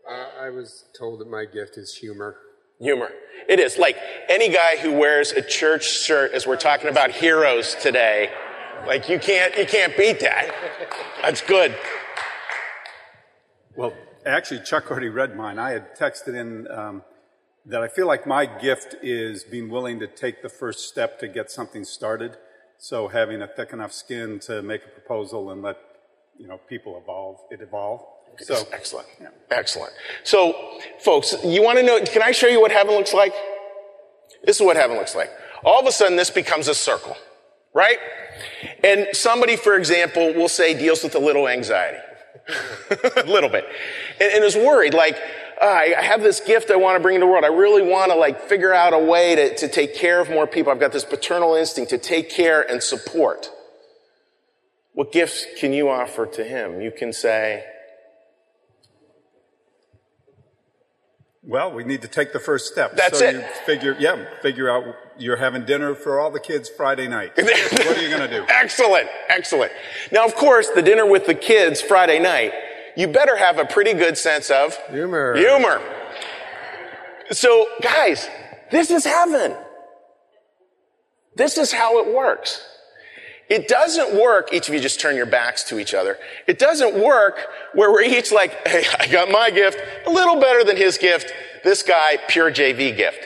Uh, 0.08 0.26
I 0.40 0.50
was 0.50 0.84
told 0.96 1.20
that 1.20 1.30
my 1.30 1.44
gift 1.44 1.76
is 1.76 1.94
humor. 1.96 2.36
Humor. 2.80 3.10
It 3.48 3.60
is 3.60 3.78
like 3.78 3.96
any 4.28 4.48
guy 4.48 4.76
who 4.80 4.92
wears 4.92 5.32
a 5.32 5.42
church 5.42 5.84
shirt, 5.84 6.32
as 6.32 6.46
we're 6.46 6.56
talking 6.56 6.88
about 6.88 7.10
heroes 7.10 7.74
today. 7.76 8.30
Like 8.86 9.08
you 9.08 9.18
can't 9.18 9.56
you 9.56 9.66
can't 9.66 9.96
beat 9.96 10.20
that. 10.20 10.54
That's 11.22 11.40
good. 11.40 11.74
Well, 13.76 13.92
actually, 14.24 14.60
Chuck 14.60 14.90
already 14.90 15.08
read 15.08 15.36
mine. 15.36 15.58
I 15.58 15.70
had 15.70 15.96
texted 15.96 16.34
in 16.34 16.70
um, 16.70 17.02
that 17.66 17.82
I 17.82 17.88
feel 17.88 18.06
like 18.06 18.26
my 18.26 18.46
gift 18.46 18.94
is 19.02 19.42
being 19.42 19.68
willing 19.68 19.98
to 20.00 20.06
take 20.06 20.42
the 20.42 20.48
first 20.48 20.88
step 20.88 21.18
to 21.20 21.28
get 21.28 21.50
something 21.50 21.84
started. 21.84 22.36
So 22.78 23.08
having 23.08 23.42
a 23.42 23.46
thick 23.46 23.72
enough 23.72 23.92
skin 23.92 24.38
to 24.40 24.62
make 24.62 24.84
a 24.84 24.88
proposal 24.88 25.50
and 25.50 25.62
let 25.62 25.78
you 26.38 26.46
know 26.46 26.58
people 26.68 27.00
evolve, 27.02 27.40
it 27.50 27.60
evolve. 27.60 28.04
So 28.38 28.66
excellent, 28.72 29.06
yeah. 29.20 29.28
excellent. 29.50 29.92
So, 30.24 30.80
folks, 31.00 31.36
you 31.44 31.62
want 31.62 31.78
to 31.78 31.84
know? 31.84 32.00
Can 32.04 32.22
I 32.22 32.32
show 32.32 32.48
you 32.48 32.60
what 32.60 32.72
heaven 32.72 32.94
looks 32.94 33.14
like? 33.14 33.32
This 34.44 34.56
is 34.56 34.62
what 34.62 34.76
heaven 34.76 34.96
looks 34.96 35.14
like. 35.14 35.30
All 35.64 35.80
of 35.80 35.86
a 35.86 35.92
sudden, 35.92 36.16
this 36.16 36.30
becomes 36.30 36.66
a 36.66 36.74
circle, 36.74 37.16
right? 37.72 37.98
And 38.82 39.06
somebody, 39.12 39.56
for 39.56 39.76
example, 39.76 40.34
will 40.34 40.48
say 40.48 40.76
deals 40.76 41.02
with 41.02 41.14
a 41.14 41.18
little 41.18 41.48
anxiety. 41.48 41.98
a 43.16 43.22
little 43.24 43.48
bit. 43.48 43.64
And, 44.20 44.32
and 44.32 44.44
is 44.44 44.56
worried, 44.56 44.94
like, 44.94 45.16
uh, 45.64 45.96
I 45.98 46.02
have 46.02 46.22
this 46.22 46.40
gift 46.40 46.70
I 46.70 46.76
want 46.76 46.96
to 46.96 47.00
bring 47.00 47.16
to 47.16 47.20
the 47.20 47.26
world. 47.26 47.44
I 47.44 47.48
really 47.48 47.82
want 47.82 48.12
to 48.12 48.18
like 48.18 48.42
figure 48.42 48.74
out 48.74 48.92
a 48.92 48.98
way 48.98 49.34
to, 49.34 49.56
to 49.56 49.68
take 49.68 49.94
care 49.94 50.20
of 50.20 50.28
more 50.28 50.46
people. 50.46 50.70
I've 50.70 50.80
got 50.80 50.92
this 50.92 51.04
paternal 51.04 51.54
instinct 51.54 51.90
to 51.90 51.98
take 51.98 52.28
care 52.28 52.60
and 52.60 52.82
support. 52.82 53.50
What 54.92 55.10
gifts 55.10 55.46
can 55.58 55.72
you 55.72 55.88
offer 55.88 56.26
to 56.26 56.44
him? 56.44 56.80
You 56.80 56.90
can 56.90 57.12
say, 57.12 57.64
Well, 61.46 61.72
we 61.72 61.84
need 61.84 62.00
to 62.02 62.08
take 62.08 62.32
the 62.32 62.40
first 62.40 62.72
step. 62.72 62.96
That's 62.96 63.18
so 63.18 63.26
it. 63.26 63.34
You 63.34 63.42
figure, 63.66 63.96
yeah, 63.98 64.24
figure 64.40 64.70
out 64.70 64.94
you're 65.18 65.36
having 65.36 65.66
dinner 65.66 65.94
for 65.94 66.18
all 66.18 66.30
the 66.30 66.40
kids 66.40 66.70
Friday 66.70 67.06
night. 67.06 67.32
what 67.36 67.98
are 67.98 68.02
you 68.02 68.08
going 68.08 68.28
to 68.28 68.34
do? 68.34 68.46
Excellent, 68.48 69.08
excellent. 69.28 69.70
Now, 70.10 70.24
of 70.24 70.34
course, 70.34 70.70
the 70.70 70.80
dinner 70.80 71.04
with 71.04 71.26
the 71.26 71.34
kids 71.34 71.82
Friday 71.82 72.18
night, 72.18 72.52
you 72.96 73.08
better 73.08 73.36
have 73.36 73.58
a 73.58 73.64
pretty 73.64 73.94
good 73.94 74.16
sense 74.16 74.50
of 74.50 74.76
Humor. 74.88 75.36
Humor. 75.36 75.80
So, 77.30 77.66
guys, 77.82 78.28
this 78.70 78.90
is 78.90 79.04
heaven. 79.04 79.56
This 81.36 81.58
is 81.58 81.72
how 81.72 81.98
it 81.98 82.14
works. 82.14 82.64
It 83.48 83.68
doesn't 83.68 84.18
work, 84.18 84.52
each 84.52 84.68
of 84.68 84.74
you 84.74 84.80
just 84.80 85.00
turn 85.00 85.16
your 85.16 85.26
backs 85.26 85.64
to 85.64 85.78
each 85.78 85.92
other. 85.92 86.18
It 86.46 86.58
doesn't 86.58 86.94
work 86.94 87.38
where 87.74 87.90
we're 87.90 88.02
each 88.02 88.32
like, 88.32 88.52
hey, 88.66 88.84
I 88.98 89.06
got 89.06 89.30
my 89.30 89.50
gift, 89.50 89.78
a 90.06 90.10
little 90.10 90.40
better 90.40 90.64
than 90.64 90.76
his 90.76 90.96
gift, 90.96 91.32
this 91.62 91.82
guy, 91.82 92.18
pure 92.28 92.50
JV 92.50 92.96
gift. 92.96 93.20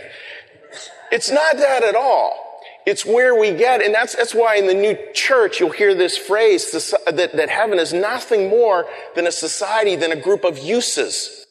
It's 1.12 1.30
not 1.30 1.56
that 1.56 1.84
at 1.84 1.94
all. 1.94 2.47
It's 2.86 3.04
where 3.04 3.38
we 3.38 3.52
get, 3.52 3.82
and 3.82 3.94
that's, 3.94 4.16
that's 4.16 4.34
why 4.34 4.56
in 4.56 4.66
the 4.66 4.74
new 4.74 4.96
church 5.12 5.60
you'll 5.60 5.70
hear 5.70 5.94
this 5.94 6.16
phrase 6.16 6.70
that, 6.72 7.32
that 7.34 7.48
heaven 7.50 7.78
is 7.78 7.92
nothing 7.92 8.48
more 8.48 8.86
than 9.14 9.26
a 9.26 9.32
society, 9.32 9.94
than 9.94 10.10
a 10.10 10.16
group 10.16 10.44
of 10.44 10.58
uses. 10.58 11.46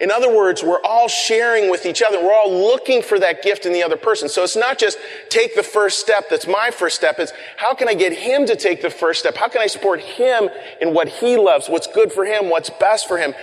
In 0.00 0.10
other 0.10 0.34
words, 0.34 0.62
we're 0.62 0.82
all 0.82 1.06
sharing 1.06 1.70
with 1.70 1.86
each 1.86 2.02
other. 2.02 2.20
We're 2.20 2.34
all 2.34 2.52
looking 2.52 3.00
for 3.00 3.18
that 3.20 3.42
gift 3.42 3.64
in 3.64 3.72
the 3.72 3.82
other 3.82 3.96
person. 3.96 4.28
So 4.28 4.42
it's 4.42 4.56
not 4.56 4.76
just 4.76 4.98
take 5.28 5.54
the 5.54 5.62
first 5.62 6.00
step 6.00 6.28
that's 6.28 6.48
my 6.48 6.70
first 6.72 6.96
step. 6.96 7.18
It's 7.18 7.32
how 7.56 7.74
can 7.74 7.88
I 7.88 7.94
get 7.94 8.12
him 8.12 8.46
to 8.46 8.56
take 8.56 8.82
the 8.82 8.90
first 8.90 9.20
step? 9.20 9.36
How 9.36 9.48
can 9.48 9.60
I 9.60 9.66
support 9.68 10.00
him 10.00 10.48
in 10.80 10.94
what 10.94 11.08
he 11.08 11.36
loves, 11.36 11.68
what's 11.68 11.86
good 11.86 12.12
for 12.12 12.24
him, 12.24 12.50
what's 12.50 12.70
best 12.70 13.06
for 13.06 13.18
him? 13.18 13.34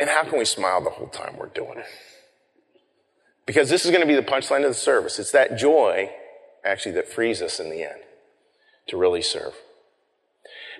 And 0.00 0.10
how 0.10 0.24
can 0.24 0.38
we 0.38 0.44
smile 0.44 0.82
the 0.82 0.90
whole 0.90 1.08
time 1.08 1.36
we're 1.38 1.46
doing 1.46 1.78
it? 1.78 1.86
Because 3.46 3.70
this 3.70 3.84
is 3.84 3.90
going 3.90 4.00
to 4.00 4.08
be 4.08 4.16
the 4.16 4.22
punchline 4.22 4.64
of 4.64 4.70
the 4.70 4.74
service. 4.74 5.18
It's 5.20 5.30
that 5.32 5.56
joy, 5.56 6.10
actually, 6.64 6.92
that 6.92 7.08
frees 7.08 7.42
us 7.42 7.60
in 7.60 7.70
the 7.70 7.82
end 7.82 8.00
to 8.88 8.96
really 8.96 9.22
serve. 9.22 9.54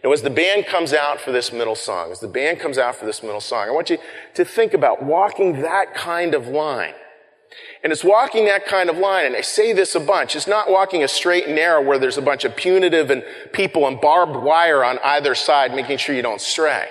Now, 0.02 0.12
as 0.12 0.22
the 0.22 0.30
band 0.30 0.66
comes 0.66 0.92
out 0.92 1.20
for 1.20 1.32
this 1.32 1.52
middle 1.52 1.74
song, 1.74 2.10
as 2.10 2.20
the 2.20 2.28
band 2.28 2.60
comes 2.60 2.76
out 2.76 2.96
for 2.96 3.06
this 3.06 3.22
middle 3.22 3.40
song, 3.40 3.68
I 3.68 3.70
want 3.70 3.90
you 3.90 3.98
to 4.34 4.44
think 4.44 4.74
about 4.74 5.02
walking 5.02 5.62
that 5.62 5.94
kind 5.94 6.34
of 6.34 6.46
line. 6.46 6.94
And 7.82 7.92
it's 7.92 8.04
walking 8.04 8.46
that 8.46 8.66
kind 8.66 8.90
of 8.90 8.98
line, 8.98 9.26
and 9.26 9.36
I 9.36 9.40
say 9.40 9.72
this 9.72 9.94
a 9.94 10.00
bunch. 10.00 10.34
It's 10.34 10.46
not 10.46 10.70
walking 10.70 11.04
a 11.04 11.08
straight 11.08 11.46
and 11.46 11.54
narrow 11.54 11.80
where 11.80 11.98
there's 11.98 12.18
a 12.18 12.22
bunch 12.22 12.44
of 12.44 12.56
punitive 12.56 13.10
and 13.10 13.22
people 13.52 13.86
and 13.86 14.00
barbed 14.00 14.36
wire 14.36 14.84
on 14.84 14.98
either 15.04 15.34
side, 15.34 15.74
making 15.74 15.98
sure 15.98 16.14
you 16.14 16.22
don't 16.22 16.40
stray. 16.40 16.88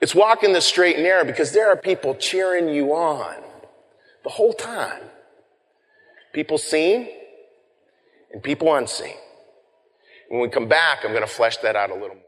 It's 0.00 0.14
walking 0.14 0.52
the 0.52 0.60
straight 0.60 0.96
and 0.96 1.04
narrow 1.04 1.24
because 1.24 1.52
there 1.52 1.68
are 1.68 1.76
people 1.76 2.14
cheering 2.14 2.68
you 2.68 2.92
on 2.92 3.36
the 4.24 4.30
whole 4.30 4.52
time. 4.52 5.02
People 6.32 6.58
seen 6.58 7.08
and 8.32 8.42
people 8.42 8.74
unseen. 8.74 9.14
When 10.28 10.40
we 10.40 10.48
come 10.48 10.68
back, 10.68 11.00
I'm 11.04 11.10
going 11.10 11.22
to 11.22 11.26
flesh 11.26 11.58
that 11.58 11.76
out 11.76 11.90
a 11.90 11.94
little 11.94 12.16
more. 12.16 12.24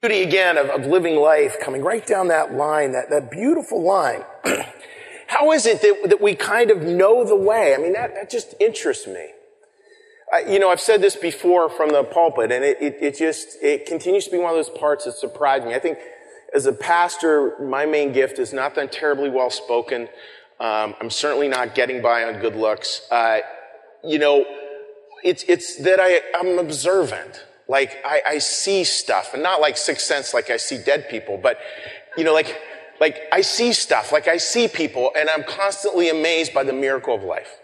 Beauty 0.00 0.22
again 0.22 0.58
of, 0.58 0.68
of 0.68 0.86
living 0.86 1.16
life 1.16 1.56
coming 1.60 1.82
right 1.82 2.06
down 2.06 2.28
that 2.28 2.54
line, 2.54 2.92
that, 2.92 3.10
that 3.10 3.30
beautiful 3.30 3.82
line. 3.82 4.22
How 5.26 5.52
is 5.52 5.66
it 5.66 5.80
that, 5.82 6.10
that 6.10 6.20
we 6.20 6.34
kind 6.34 6.70
of 6.70 6.82
know 6.82 7.24
the 7.24 7.36
way? 7.36 7.74
I 7.74 7.78
mean, 7.78 7.94
that, 7.94 8.14
that 8.14 8.30
just 8.30 8.54
interests 8.60 9.06
me. 9.06 9.28
I, 10.32 10.40
you 10.40 10.58
know, 10.58 10.70
I've 10.70 10.80
said 10.80 11.00
this 11.00 11.16
before 11.16 11.68
from 11.68 11.90
the 11.90 12.02
pulpit, 12.02 12.50
and 12.50 12.64
it, 12.64 12.78
it, 12.80 12.96
it 13.00 13.16
just, 13.16 13.56
it 13.62 13.86
continues 13.86 14.24
to 14.26 14.30
be 14.30 14.38
one 14.38 14.50
of 14.50 14.56
those 14.56 14.70
parts 14.70 15.04
that 15.04 15.14
surprise 15.14 15.64
me. 15.64 15.74
I 15.74 15.78
think 15.78 15.98
as 16.54 16.66
a 16.66 16.72
pastor, 16.72 17.54
my 17.60 17.84
main 17.84 18.12
gift 18.12 18.38
is 18.38 18.52
not 18.52 18.74
that 18.74 18.80
I'm 18.80 18.88
terribly 18.88 19.30
well 19.30 19.50
spoken. 19.50 20.08
Um, 20.60 20.94
I'm 21.00 21.10
certainly 21.10 21.48
not 21.48 21.74
getting 21.74 22.00
by 22.00 22.24
on 22.24 22.40
good 22.40 22.56
looks. 22.56 23.02
Uh, 23.10 23.40
you 24.02 24.18
know, 24.18 24.44
it's, 25.24 25.42
it's 25.48 25.76
that 25.78 25.98
I, 26.00 26.20
I'm 26.38 26.58
observant. 26.58 27.44
Like 27.66 27.96
I, 28.04 28.22
I 28.26 28.38
see 28.38 28.84
stuff 28.84 29.32
and 29.32 29.42
not 29.42 29.60
like 29.60 29.76
sixth 29.76 30.06
sense, 30.06 30.34
like 30.34 30.50
I 30.50 30.58
see 30.58 30.78
dead 30.78 31.08
people, 31.08 31.38
but 31.42 31.58
you 32.16 32.22
know, 32.22 32.34
like, 32.34 32.60
like 33.00 33.22
I 33.32 33.40
see 33.40 33.72
stuff, 33.72 34.12
like 34.12 34.28
I 34.28 34.36
see 34.36 34.68
people 34.68 35.10
and 35.18 35.30
I'm 35.30 35.42
constantly 35.42 36.10
amazed 36.10 36.52
by 36.52 36.62
the 36.62 36.74
miracle 36.74 37.14
of 37.14 37.22
life. 37.22 37.56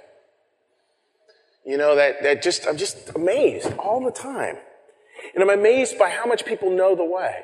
You 1.66 1.76
know, 1.76 1.94
that, 1.94 2.22
that 2.22 2.42
just, 2.42 2.66
I'm 2.66 2.78
just 2.78 3.14
amazed 3.14 3.72
all 3.74 4.02
the 4.02 4.10
time. 4.10 4.56
And 5.34 5.42
I'm 5.44 5.50
amazed 5.50 5.98
by 5.98 6.08
how 6.08 6.24
much 6.24 6.46
people 6.46 6.70
know 6.70 6.96
the 6.96 7.04
way. 7.04 7.42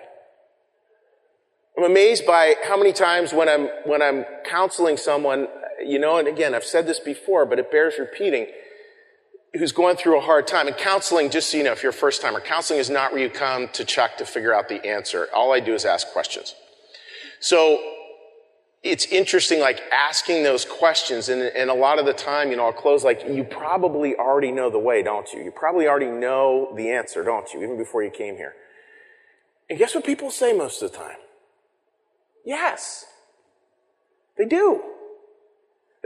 I'm 1.76 1.84
amazed 1.84 2.24
by 2.26 2.54
how 2.64 2.78
many 2.78 2.94
times 2.94 3.34
when 3.34 3.50
I'm, 3.50 3.68
when 3.84 4.00
I'm 4.00 4.24
counseling 4.46 4.96
someone, 4.96 5.46
you 5.84 5.98
know, 5.98 6.16
and 6.16 6.26
again, 6.26 6.54
I've 6.54 6.64
said 6.64 6.86
this 6.86 6.98
before, 6.98 7.44
but 7.44 7.58
it 7.58 7.70
bears 7.70 7.96
repeating, 7.98 8.46
who's 9.58 9.72
going 9.72 9.96
through 9.96 10.18
a 10.18 10.20
hard 10.20 10.46
time. 10.46 10.66
And 10.66 10.76
counseling, 10.76 11.30
just 11.30 11.50
so 11.50 11.56
you 11.56 11.64
know, 11.64 11.72
if 11.72 11.82
you're 11.82 11.90
a 11.90 11.94
first 11.94 12.22
timer, 12.22 12.40
counseling 12.40 12.80
is 12.80 12.90
not 12.90 13.12
where 13.12 13.22
you 13.22 13.30
come 13.30 13.68
to 13.68 13.84
Chuck 13.84 14.16
to 14.18 14.24
figure 14.24 14.54
out 14.54 14.68
the 14.68 14.84
answer. 14.86 15.28
All 15.34 15.52
I 15.52 15.60
do 15.60 15.74
is 15.74 15.84
ask 15.84 16.08
questions. 16.08 16.54
So 17.40 17.80
it's 18.82 19.06
interesting, 19.06 19.60
like 19.60 19.80
asking 19.92 20.42
those 20.42 20.64
questions. 20.64 21.28
And, 21.28 21.42
and 21.42 21.70
a 21.70 21.74
lot 21.74 21.98
of 21.98 22.06
the 22.06 22.12
time, 22.12 22.50
you 22.50 22.56
know, 22.56 22.66
I'll 22.66 22.72
close 22.72 23.04
like, 23.04 23.22
you 23.28 23.44
probably 23.44 24.14
already 24.16 24.52
know 24.52 24.70
the 24.70 24.78
way, 24.78 25.02
don't 25.02 25.32
you? 25.32 25.42
You 25.42 25.50
probably 25.50 25.88
already 25.88 26.06
know 26.06 26.72
the 26.76 26.90
answer, 26.90 27.22
don't 27.22 27.52
you? 27.52 27.62
Even 27.62 27.76
before 27.76 28.02
you 28.02 28.10
came 28.10 28.36
here. 28.36 28.54
And 29.68 29.78
guess 29.78 29.94
what 29.94 30.04
people 30.04 30.30
say 30.30 30.52
most 30.52 30.82
of 30.82 30.92
the 30.92 30.98
time? 30.98 31.16
Yes. 32.44 33.04
They 34.38 34.44
do. 34.44 34.82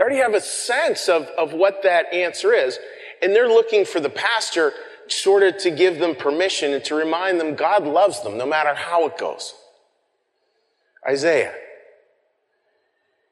They 0.00 0.04
already 0.04 0.20
have 0.22 0.32
a 0.32 0.40
sense 0.40 1.10
of, 1.10 1.26
of 1.36 1.52
what 1.52 1.82
that 1.82 2.10
answer 2.10 2.54
is. 2.54 2.78
And 3.20 3.36
they're 3.36 3.50
looking 3.50 3.84
for 3.84 4.00
the 4.00 4.08
pastor 4.08 4.72
sort 5.08 5.42
of 5.42 5.58
to 5.58 5.70
give 5.70 5.98
them 5.98 6.14
permission 6.14 6.72
and 6.72 6.82
to 6.84 6.94
remind 6.94 7.38
them 7.38 7.54
God 7.54 7.84
loves 7.84 8.22
them 8.22 8.38
no 8.38 8.46
matter 8.46 8.74
how 8.74 9.06
it 9.08 9.18
goes. 9.18 9.52
Isaiah. 11.06 11.52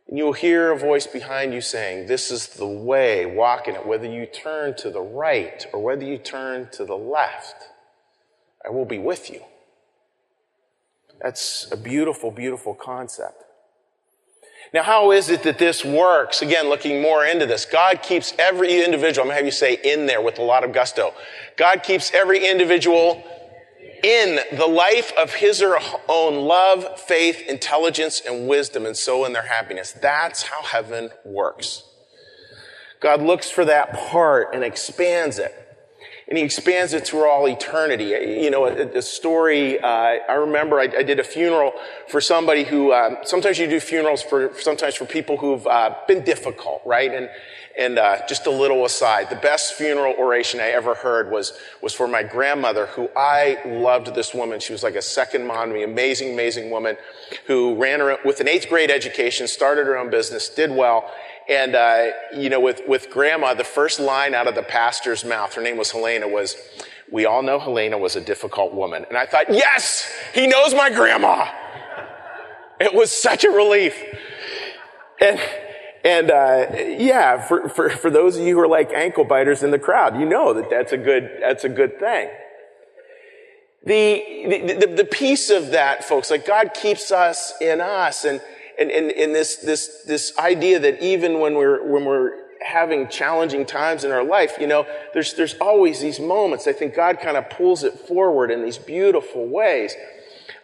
And 0.08 0.18
you'll 0.18 0.34
hear 0.34 0.70
a 0.70 0.78
voice 0.78 1.06
behind 1.06 1.54
you 1.54 1.62
saying, 1.62 2.06
This 2.06 2.30
is 2.30 2.48
the 2.48 2.66
way, 2.66 3.24
walk 3.24 3.66
in 3.66 3.74
it, 3.74 3.86
whether 3.86 4.06
you 4.06 4.26
turn 4.26 4.76
to 4.76 4.90
the 4.90 5.00
right 5.00 5.66
or 5.72 5.82
whether 5.82 6.04
you 6.04 6.18
turn 6.18 6.68
to 6.72 6.84
the 6.84 6.98
left. 6.98 7.70
I 8.62 8.68
will 8.68 8.84
be 8.84 8.98
with 8.98 9.30
you. 9.30 9.40
That's 11.22 11.66
a 11.72 11.78
beautiful, 11.78 12.30
beautiful 12.30 12.74
concept. 12.74 13.42
Now, 14.74 14.82
how 14.82 15.12
is 15.12 15.30
it 15.30 15.42
that 15.44 15.58
this 15.58 15.84
works? 15.84 16.42
Again, 16.42 16.68
looking 16.68 17.00
more 17.00 17.24
into 17.24 17.46
this. 17.46 17.64
God 17.64 18.02
keeps 18.02 18.34
every 18.38 18.84
individual, 18.84 19.22
I'm 19.22 19.28
going 19.28 19.34
to 19.34 19.36
have 19.36 19.44
you 19.46 19.50
say 19.50 19.78
in 19.82 20.06
there 20.06 20.20
with 20.20 20.38
a 20.38 20.42
lot 20.42 20.64
of 20.64 20.72
gusto. 20.72 21.14
God 21.56 21.82
keeps 21.82 22.12
every 22.12 22.48
individual 22.48 23.24
in 24.02 24.38
the 24.56 24.66
life 24.66 25.12
of 25.18 25.34
his 25.34 25.62
or 25.62 25.78
her 25.78 25.98
own 26.08 26.46
love, 26.46 27.00
faith, 27.00 27.42
intelligence, 27.48 28.22
and 28.26 28.46
wisdom, 28.46 28.86
and 28.86 28.96
so 28.96 29.24
in 29.24 29.32
their 29.32 29.46
happiness. 29.46 29.92
That's 29.92 30.42
how 30.42 30.62
heaven 30.62 31.10
works. 31.24 31.84
God 33.00 33.22
looks 33.22 33.50
for 33.50 33.64
that 33.64 33.92
part 33.92 34.54
and 34.54 34.62
expands 34.62 35.38
it 35.38 35.67
and 36.28 36.36
he 36.36 36.44
expands 36.44 36.92
it 36.92 37.06
through 37.06 37.28
all 37.28 37.48
eternity. 37.48 38.04
You 38.42 38.50
know, 38.50 38.66
a, 38.66 38.98
a 38.98 39.02
story, 39.02 39.80
uh, 39.80 39.86
I 39.86 40.34
remember 40.34 40.78
I, 40.78 40.84
I, 40.84 41.02
did 41.02 41.18
a 41.18 41.24
funeral 41.24 41.72
for 42.06 42.20
somebody 42.20 42.64
who, 42.64 42.92
um, 42.92 43.16
sometimes 43.22 43.58
you 43.58 43.66
do 43.66 43.80
funerals 43.80 44.22
for, 44.22 44.52
sometimes 44.60 44.94
for 44.94 45.06
people 45.06 45.38
who've 45.38 45.66
uh, 45.66 45.94
been 46.06 46.22
difficult, 46.24 46.82
right? 46.84 47.12
And, 47.12 47.30
and 47.78 47.98
uh, 47.98 48.26
just 48.26 48.46
a 48.46 48.50
little 48.50 48.84
aside, 48.84 49.30
the 49.30 49.36
best 49.36 49.74
funeral 49.74 50.14
oration 50.18 50.60
I 50.60 50.68
ever 50.68 50.94
heard 50.94 51.30
was, 51.30 51.58
was 51.80 51.94
for 51.94 52.06
my 52.06 52.24
grandmother, 52.24 52.86
who 52.86 53.08
I 53.16 53.58
loved 53.64 54.14
this 54.14 54.34
woman. 54.34 54.60
She 54.60 54.72
was 54.72 54.82
like 54.82 54.96
a 54.96 55.02
second 55.02 55.46
mom 55.46 55.68
to 55.68 55.74
me, 55.74 55.82
amazing, 55.84 56.34
amazing 56.34 56.70
woman 56.70 56.96
who 57.46 57.74
ran 57.76 58.18
with 58.24 58.40
an 58.40 58.48
eighth 58.48 58.68
grade 58.68 58.90
education, 58.90 59.46
started 59.46 59.86
her 59.86 59.96
own 59.96 60.10
business, 60.10 60.48
did 60.48 60.72
well, 60.72 61.10
and, 61.48 61.74
uh, 61.74 62.08
you 62.36 62.50
know, 62.50 62.60
with, 62.60 62.82
with 62.86 63.08
grandma, 63.10 63.54
the 63.54 63.64
first 63.64 63.98
line 63.98 64.34
out 64.34 64.46
of 64.46 64.54
the 64.54 64.62
pastor's 64.62 65.24
mouth, 65.24 65.54
her 65.54 65.62
name 65.62 65.78
was 65.78 65.90
Helena, 65.90 66.28
was, 66.28 66.56
we 67.10 67.24
all 67.24 67.42
know 67.42 67.58
Helena 67.58 67.96
was 67.96 68.16
a 68.16 68.20
difficult 68.20 68.74
woman. 68.74 69.06
And 69.08 69.16
I 69.16 69.24
thought, 69.24 69.46
yes, 69.48 70.12
he 70.34 70.46
knows 70.46 70.74
my 70.74 70.90
grandma. 70.90 71.46
It 72.78 72.92
was 72.92 73.10
such 73.10 73.44
a 73.44 73.50
relief. 73.50 73.98
And, 75.20 75.40
and, 76.04 76.30
uh, 76.30 76.66
yeah, 76.98 77.40
for, 77.40 77.70
for, 77.70 77.88
for 77.88 78.10
those 78.10 78.36
of 78.36 78.46
you 78.46 78.54
who 78.54 78.60
are 78.60 78.68
like 78.68 78.92
ankle 78.92 79.24
biters 79.24 79.62
in 79.62 79.70
the 79.70 79.78
crowd, 79.78 80.20
you 80.20 80.26
know 80.26 80.52
that 80.52 80.68
that's 80.68 80.92
a 80.92 80.98
good, 80.98 81.38
that's 81.40 81.64
a 81.64 81.70
good 81.70 81.98
thing. 81.98 82.28
the, 83.86 84.76
the, 84.80 84.94
the 84.96 85.04
piece 85.04 85.48
of 85.48 85.70
that, 85.70 86.04
folks, 86.04 86.30
like 86.30 86.46
God 86.46 86.74
keeps 86.74 87.10
us 87.10 87.54
in 87.58 87.80
us 87.80 88.26
and, 88.26 88.42
and, 88.78 88.90
and, 88.90 89.10
and 89.10 89.34
this, 89.34 89.56
this, 89.56 90.02
this 90.06 90.36
idea 90.38 90.78
that 90.78 91.02
even 91.02 91.40
when 91.40 91.54
we're, 91.54 91.82
when 91.86 92.04
we're 92.04 92.32
having 92.60 93.08
challenging 93.08 93.66
times 93.66 94.04
in 94.04 94.12
our 94.12 94.24
life, 94.24 94.56
you 94.60 94.66
know, 94.66 94.86
there's, 95.14 95.34
there's 95.34 95.54
always 95.54 96.00
these 96.00 96.20
moments. 96.20 96.66
I 96.66 96.72
think 96.72 96.94
God 96.94 97.20
kind 97.20 97.36
of 97.36 97.50
pulls 97.50 97.82
it 97.82 97.94
forward 97.94 98.50
in 98.50 98.64
these 98.64 98.78
beautiful 98.78 99.46
ways. 99.46 99.94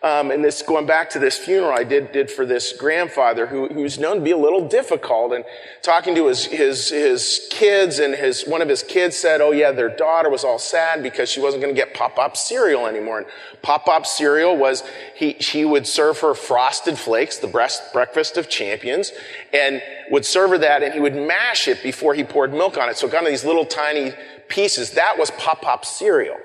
Um, 0.05 0.31
and 0.31 0.45
this 0.45 0.61
going 0.61 0.85
back 0.85 1.09
to 1.11 1.19
this 1.19 1.39
funeral 1.39 1.73
I 1.73 1.83
did 1.83 2.13
did 2.13 2.31
for 2.31 2.45
this 2.45 2.75
grandfather 2.75 3.47
who, 3.47 3.69
who's 3.69 3.99
known 3.99 4.17
to 4.17 4.21
be 4.21 4.33
a 4.33 4.37
little 4.37 4.69
difficult 4.69 5.33
and 5.33 5.47
talking 5.81 6.15
to 6.15 6.27
his 6.27 6.45
his 6.45 6.91
his 6.91 7.49
kids 7.51 7.99
and 7.99 8.15
his 8.15 8.45
one 8.45 8.61
of 8.61 8.69
his 8.69 8.83
kids 8.83 9.17
said, 9.17 9.41
"Oh 9.41 9.53
yeah, 9.53 9.73
their 9.73 9.89
daughter 9.89 10.29
was 10.29 10.45
all 10.45 10.59
sad 10.59 11.03
because 11.03 11.31
she 11.31 11.41
wasn't 11.41 11.63
going 11.63 11.75
to 11.75 11.81
get 11.81 11.95
pop 11.95 12.19
up 12.19 12.37
cereal 12.37 12.87
anymore." 12.87 13.17
And 13.17 13.27
pop 13.63 13.89
up 13.89 14.05
cereal 14.05 14.55
was 14.59 14.83
he 15.15 15.39
she 15.41 15.65
would 15.65 15.87
serve 15.87 16.21
her 16.21 16.35
frosted 16.35 16.99
flakes, 16.99 17.39
the 17.39 17.47
breast, 17.47 17.91
breakfast 17.95 18.37
of 18.37 18.51
champions, 18.51 19.11
and 19.55 19.81
would 20.11 20.27
serve 20.27 20.51
her 20.51 20.59
that, 20.59 20.83
and 20.83 20.93
he 20.93 21.01
would 21.01 21.17
mash 21.17 21.67
it 21.67 21.83
before 21.83 22.13
he 22.13 22.25
poured 22.25 22.53
milk 22.53 22.77
on 22.77 22.91
it, 22.91 22.99
so 22.99 23.09
kind 23.09 23.25
of 23.25 23.33
these 23.33 23.47
little 23.47 23.65
tiny 23.65 24.13
pieces. 24.49 24.91
That 24.91 25.17
was 25.19 25.31
pop 25.31 25.67
up 25.67 25.87
cereal. 25.87 26.37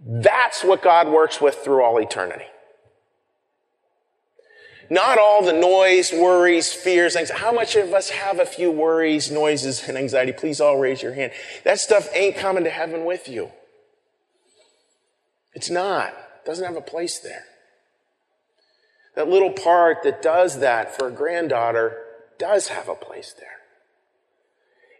That's 0.00 0.62
what 0.62 0.82
God 0.82 1.08
works 1.08 1.40
with 1.40 1.56
through 1.56 1.82
all 1.82 1.98
eternity. 1.98 2.44
Not 4.90 5.18
all 5.18 5.44
the 5.44 5.52
noise, 5.52 6.12
worries, 6.12 6.72
fears, 6.72 7.14
anxiety. 7.14 7.42
How 7.42 7.52
much 7.52 7.76
of 7.76 7.92
us 7.92 8.08
have 8.10 8.40
a 8.40 8.46
few 8.46 8.70
worries, 8.70 9.30
noises, 9.30 9.86
and 9.86 9.98
anxiety? 9.98 10.32
Please 10.32 10.60
all 10.60 10.78
raise 10.78 11.02
your 11.02 11.12
hand. 11.12 11.32
That 11.64 11.78
stuff 11.78 12.08
ain't 12.14 12.36
coming 12.36 12.64
to 12.64 12.70
heaven 12.70 13.04
with 13.04 13.28
you. 13.28 13.50
It's 15.52 15.68
not. 15.68 16.08
It 16.08 16.46
doesn't 16.46 16.64
have 16.64 16.76
a 16.76 16.80
place 16.80 17.18
there. 17.18 17.44
That 19.14 19.28
little 19.28 19.50
part 19.50 20.04
that 20.04 20.22
does 20.22 20.60
that 20.60 20.96
for 20.96 21.08
a 21.08 21.12
granddaughter 21.12 22.04
does 22.38 22.68
have 22.68 22.88
a 22.88 22.94
place 22.94 23.34
there. 23.38 23.48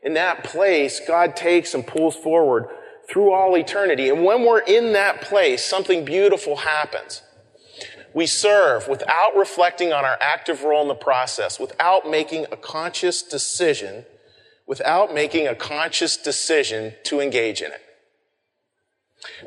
In 0.02 0.14
that 0.14 0.44
place, 0.44 1.00
God 1.06 1.34
takes 1.34 1.72
and 1.72 1.86
pulls 1.86 2.16
forward 2.16 2.68
through 3.08 3.32
all 3.32 3.56
eternity. 3.56 4.08
And 4.08 4.24
when 4.24 4.44
we're 4.44 4.60
in 4.60 4.92
that 4.92 5.22
place, 5.22 5.64
something 5.64 6.04
beautiful 6.04 6.56
happens. 6.56 7.22
We 8.14 8.26
serve 8.26 8.88
without 8.88 9.36
reflecting 9.36 9.92
on 9.92 10.04
our 10.04 10.18
active 10.20 10.62
role 10.62 10.82
in 10.82 10.88
the 10.88 10.94
process, 10.94 11.58
without 11.58 12.08
making 12.08 12.46
a 12.50 12.56
conscious 12.56 13.22
decision, 13.22 14.04
without 14.66 15.14
making 15.14 15.46
a 15.46 15.54
conscious 15.54 16.16
decision 16.16 16.94
to 17.04 17.20
engage 17.20 17.62
in 17.62 17.70
it. 17.70 17.80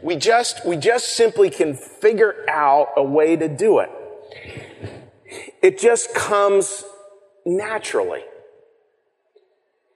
We 0.01 0.15
just, 0.15 0.65
we 0.65 0.77
just 0.77 1.15
simply 1.15 1.50
can 1.50 1.75
figure 1.75 2.46
out 2.50 2.89
a 2.98 3.03
way 3.03 3.36
to 3.36 3.48
do 3.48 3.80
it. 3.80 3.89
It 5.62 5.80
just 5.80 6.13
comes 6.13 6.84
naturally. 7.46 8.24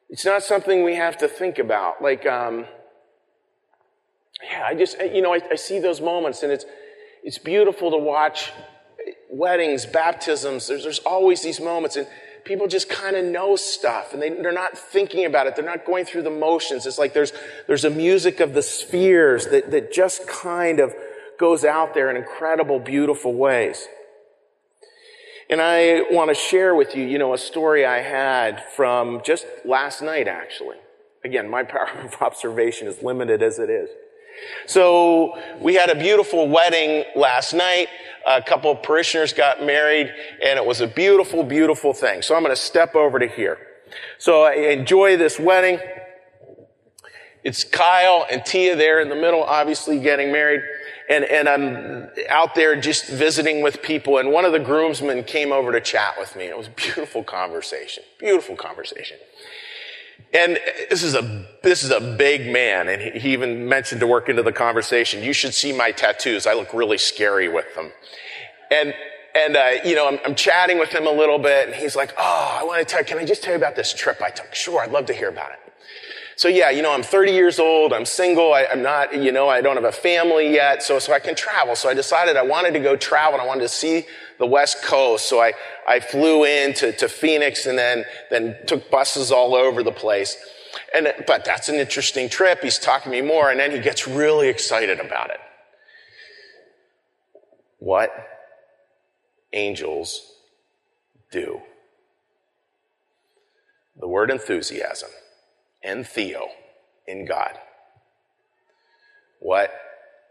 It's 0.09 0.25
not 0.25 0.43
something 0.43 0.83
we 0.83 0.95
have 0.95 1.17
to 1.17 1.27
think 1.27 1.59
about. 1.59 2.01
Like, 2.01 2.25
um, 2.25 2.65
yeah, 4.49 4.65
I 4.67 4.75
just, 4.75 4.99
you 4.99 5.21
know, 5.21 5.33
I, 5.33 5.41
I 5.51 5.55
see 5.55 5.79
those 5.79 6.01
moments 6.01 6.43
and 6.43 6.51
it's, 6.51 6.65
it's 7.23 7.37
beautiful 7.37 7.91
to 7.91 7.97
watch 7.97 8.51
weddings, 9.29 9.85
baptisms. 9.85 10.67
There's, 10.67 10.83
there's 10.83 10.99
always 10.99 11.41
these 11.41 11.59
moments 11.59 11.95
and 11.95 12.07
people 12.43 12.67
just 12.67 12.89
kind 12.89 13.15
of 13.15 13.25
know 13.25 13.55
stuff 13.55 14.13
and 14.13 14.21
they, 14.21 14.29
they're 14.29 14.51
not 14.51 14.77
thinking 14.77 15.25
about 15.25 15.47
it. 15.47 15.55
They're 15.55 15.65
not 15.65 15.85
going 15.85 16.05
through 16.05 16.23
the 16.23 16.29
motions. 16.29 16.85
It's 16.85 16.99
like 16.99 17.13
there's, 17.13 17.33
there's 17.67 17.85
a 17.85 17.89
music 17.89 18.39
of 18.39 18.53
the 18.53 18.61
spheres 18.61 19.47
that, 19.47 19.71
that 19.71 19.91
just 19.91 20.27
kind 20.27 20.79
of 20.79 20.93
goes 21.39 21.65
out 21.65 21.93
there 21.93 22.09
in 22.09 22.15
incredible, 22.17 22.79
beautiful 22.79 23.33
ways. 23.33 23.87
And 25.49 25.61
I 25.61 26.01
want 26.09 26.29
to 26.29 26.35
share 26.35 26.73
with 26.73 26.95
you, 26.95 27.05
you 27.05 27.19
know, 27.19 27.33
a 27.33 27.37
story 27.37 27.85
I 27.85 28.01
had 28.01 28.63
from 28.75 29.21
just 29.23 29.45
last 29.63 30.01
night, 30.01 30.27
actually. 30.27 30.77
Again, 31.23 31.49
my 31.49 31.63
power 31.63 31.89
of 32.03 32.15
observation 32.21 32.87
is 32.87 33.01
limited 33.03 33.43
as 33.43 33.59
it 33.59 33.69
is. 33.69 33.89
So 34.65 35.39
we 35.59 35.75
had 35.75 35.89
a 35.89 35.95
beautiful 35.95 36.47
wedding 36.47 37.05
last 37.15 37.53
night. 37.53 37.87
A 38.27 38.41
couple 38.41 38.71
of 38.71 38.81
parishioners 38.81 39.33
got 39.33 39.63
married 39.63 40.11
and 40.43 40.57
it 40.57 40.65
was 40.65 40.81
a 40.81 40.87
beautiful, 40.87 41.43
beautiful 41.43 41.93
thing. 41.93 42.21
So 42.21 42.35
I'm 42.35 42.41
going 42.41 42.55
to 42.55 42.61
step 42.61 42.95
over 42.95 43.19
to 43.19 43.27
here. 43.27 43.57
So 44.17 44.43
I 44.43 44.53
enjoy 44.53 45.17
this 45.17 45.39
wedding. 45.39 45.79
It's 47.43 47.63
Kyle 47.63 48.25
and 48.31 48.43
Tia 48.43 48.75
there 48.75 48.99
in 48.99 49.09
the 49.09 49.15
middle, 49.15 49.43
obviously 49.43 49.99
getting 49.99 50.31
married. 50.31 50.61
And, 51.07 51.23
and 51.23 51.47
I'm 51.47 52.09
out 52.29 52.55
there 52.55 52.75
just 52.75 53.07
visiting 53.07 53.61
with 53.61 53.83
people. 53.83 54.17
And 54.17 54.31
one 54.31 54.45
of 54.45 54.51
the 54.51 54.59
groomsmen 54.59 55.25
came 55.25 55.51
over 55.51 55.71
to 55.71 55.79
chat 55.79 56.15
with 56.17 56.35
me. 56.35 56.45
It 56.45 56.57
was 56.57 56.65
a 56.65 56.71
beautiful 56.71 57.23
conversation. 57.23 58.03
Beautiful 58.17 58.55
conversation. 58.55 59.17
And 60.33 60.59
this 60.89 61.03
is 61.03 61.15
a, 61.15 61.45
this 61.63 61.83
is 61.83 61.91
a 61.91 61.99
big 61.99 62.51
man. 62.51 62.89
And 62.89 63.17
he, 63.17 63.33
even 63.33 63.67
mentioned 63.67 64.01
to 64.01 64.07
work 64.07 64.27
into 64.27 64.43
the 64.43 64.51
conversation, 64.51 65.23
you 65.23 65.33
should 65.33 65.53
see 65.53 65.71
my 65.71 65.91
tattoos. 65.91 66.45
I 66.45 66.53
look 66.53 66.73
really 66.73 66.97
scary 66.97 67.47
with 67.47 67.73
them. 67.75 67.91
And, 68.69 68.93
and, 69.33 69.55
uh, 69.55 69.69
you 69.85 69.95
know, 69.95 70.07
I'm, 70.07 70.19
I'm, 70.25 70.35
chatting 70.35 70.79
with 70.79 70.89
him 70.89 71.07
a 71.07 71.11
little 71.11 71.39
bit 71.39 71.67
and 71.67 71.75
he's 71.75 71.95
like, 71.95 72.13
Oh, 72.17 72.57
I 72.59 72.63
want 72.63 72.85
to 72.85 72.85
tell 72.85 73.03
can 73.03 73.17
I 73.17 73.25
just 73.25 73.43
tell 73.43 73.53
you 73.53 73.57
about 73.57 73.75
this 73.75 73.93
trip 73.93 74.21
I 74.21 74.29
took? 74.29 74.53
Sure. 74.55 74.81
I'd 74.81 74.91
love 74.91 75.05
to 75.07 75.13
hear 75.13 75.29
about 75.29 75.51
it. 75.51 75.64
So 76.37 76.49
yeah, 76.49 76.69
you 76.69 76.81
know, 76.81 76.93
I'm 76.93 77.03
30 77.03 77.31
years 77.31 77.59
old. 77.59 77.93
I'm 77.93 78.05
single. 78.05 78.53
I, 78.53 78.63
am 78.63 78.83
not, 78.83 79.15
you 79.15 79.31
know, 79.31 79.47
I 79.47 79.61
don't 79.61 79.75
have 79.75 79.85
a 79.85 79.91
family 79.91 80.53
yet. 80.53 80.83
So, 80.83 80.99
so 80.99 81.13
I 81.13 81.19
can 81.19 81.33
travel. 81.33 81.75
So 81.75 81.87
I 81.87 81.93
decided 81.93 82.35
I 82.35 82.43
wanted 82.43 82.73
to 82.73 82.79
go 82.79 82.97
travel 82.97 83.39
and 83.39 83.41
I 83.41 83.45
wanted 83.45 83.61
to 83.61 83.69
see 83.69 84.05
the 84.37 84.45
West 84.45 84.83
Coast. 84.83 85.29
So 85.29 85.39
I, 85.39 85.53
I 85.87 86.01
flew 86.01 86.43
in 86.43 86.73
to, 86.75 86.91
to 86.93 87.07
Phoenix 87.07 87.65
and 87.65 87.77
then, 87.77 88.03
then 88.29 88.57
took 88.67 88.91
buses 88.91 89.31
all 89.31 89.55
over 89.55 89.81
the 89.81 89.93
place. 89.93 90.35
And, 90.93 91.13
but 91.25 91.45
that's 91.45 91.69
an 91.69 91.75
interesting 91.75 92.27
trip. 92.27 92.61
He's 92.61 92.79
talking 92.79 93.13
to 93.13 93.21
me 93.21 93.25
more 93.25 93.49
and 93.49 93.59
then 93.59 93.71
he 93.71 93.79
gets 93.79 94.05
really 94.05 94.49
excited 94.49 94.99
about 94.99 95.29
it. 95.29 95.39
What 97.79 98.11
angels 99.53 100.33
do. 101.31 101.61
The 103.97 104.07
word 104.07 104.29
enthusiasm 104.29 105.09
and 105.85 106.05
Theo 106.05 106.49
in 107.07 107.25
God. 107.25 107.57
What 109.39 109.71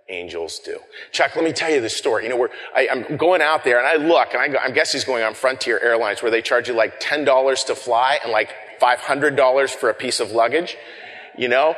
angels 0.08 0.58
do. 0.58 0.78
Chuck, 1.12 1.34
let 1.34 1.44
me 1.44 1.52
tell 1.52 1.70
you 1.70 1.80
this 1.80 1.96
story. 1.96 2.24
You 2.24 2.30
know, 2.30 2.48
I, 2.74 2.88
am 2.90 3.16
going 3.16 3.40
out 3.40 3.64
there 3.64 3.78
and 3.78 3.86
I 3.86 4.04
look, 4.04 4.34
and 4.34 4.56
I, 4.56 4.64
I 4.64 4.70
guess 4.70 4.92
he's 4.92 5.04
going 5.04 5.22
on 5.22 5.34
Frontier 5.34 5.78
Airlines 5.80 6.20
where 6.20 6.30
they 6.30 6.42
charge 6.42 6.68
you 6.68 6.74
like 6.74 7.00
$10 7.00 7.66
to 7.66 7.74
fly 7.74 8.18
and 8.22 8.30
like 8.30 8.50
$500 8.80 9.70
for 9.70 9.88
a 9.88 9.94
piece 9.94 10.20
of 10.20 10.32
luggage, 10.32 10.76
you 11.38 11.48
know? 11.48 11.74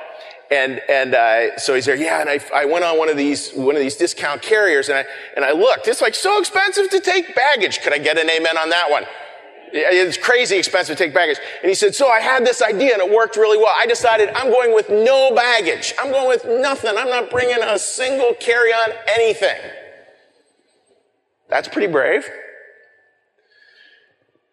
And, 0.51 0.81
and, 0.89 1.15
uh, 1.15 1.59
so 1.59 1.75
he's 1.75 1.87
there, 1.87 1.97
yeah, 1.97 2.21
and 2.21 2.31
I, 2.31 2.41
I 2.55 2.67
went 2.67 2.85
on 2.85 2.99
one 2.99 3.09
of 3.09 3.17
these, 3.17 3.53
one 3.53 3.75
of 3.75 3.83
these 3.83 3.97
discount 3.97 4.43
carriers 4.43 4.89
and 4.89 4.99
I, 4.99 5.05
and 5.35 5.45
I 5.45 5.53
looked, 5.53 5.89
it's 5.89 6.01
like 6.01 6.15
so 6.15 6.39
expensive 6.39 6.89
to 6.91 7.01
take 7.01 7.35
baggage. 7.35 7.81
Could 7.81 7.93
I 7.93 7.99
get 7.99 8.19
an 8.19 8.31
amen 8.31 8.57
on 8.57 8.71
that 8.71 8.91
one? 8.91 9.05
It's 9.73 10.17
crazy 10.17 10.57
expensive 10.57 10.97
to 10.97 11.05
take 11.05 11.15
baggage. 11.15 11.39
And 11.63 11.69
he 11.69 11.75
said, 11.75 11.95
so 11.95 12.09
I 12.09 12.21
had 12.21 12.47
this 12.47 12.63
idea 12.63 12.93
and 12.95 13.03
it 13.03 13.13
worked 13.13 13.37
really 13.37 13.59
well. 13.59 13.75
I 13.79 13.87
decided 13.87 14.31
I'm 14.31 14.51
going 14.51 14.75
with 14.75 14.89
no 14.89 15.35
baggage. 15.35 15.93
I'm 15.99 16.11
going 16.11 16.29
with 16.29 16.45
nothing. 16.45 16.97
I'm 16.97 17.09
not 17.09 17.31
bringing 17.31 17.63
a 17.63 17.79
single 17.79 18.35
carry-on 18.35 18.93
anything. 19.09 19.59
That's 21.49 21.69
pretty 21.69 21.93
brave. 21.93 22.29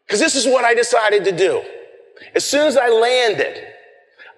Because 0.05 0.19
this 0.19 0.35
is 0.35 0.45
what 0.45 0.65
I 0.65 0.73
decided 0.73 1.23
to 1.25 1.31
do. 1.31 1.63
As 2.35 2.43
soon 2.43 2.67
as 2.67 2.77
I 2.77 2.89
landed, 2.89 3.65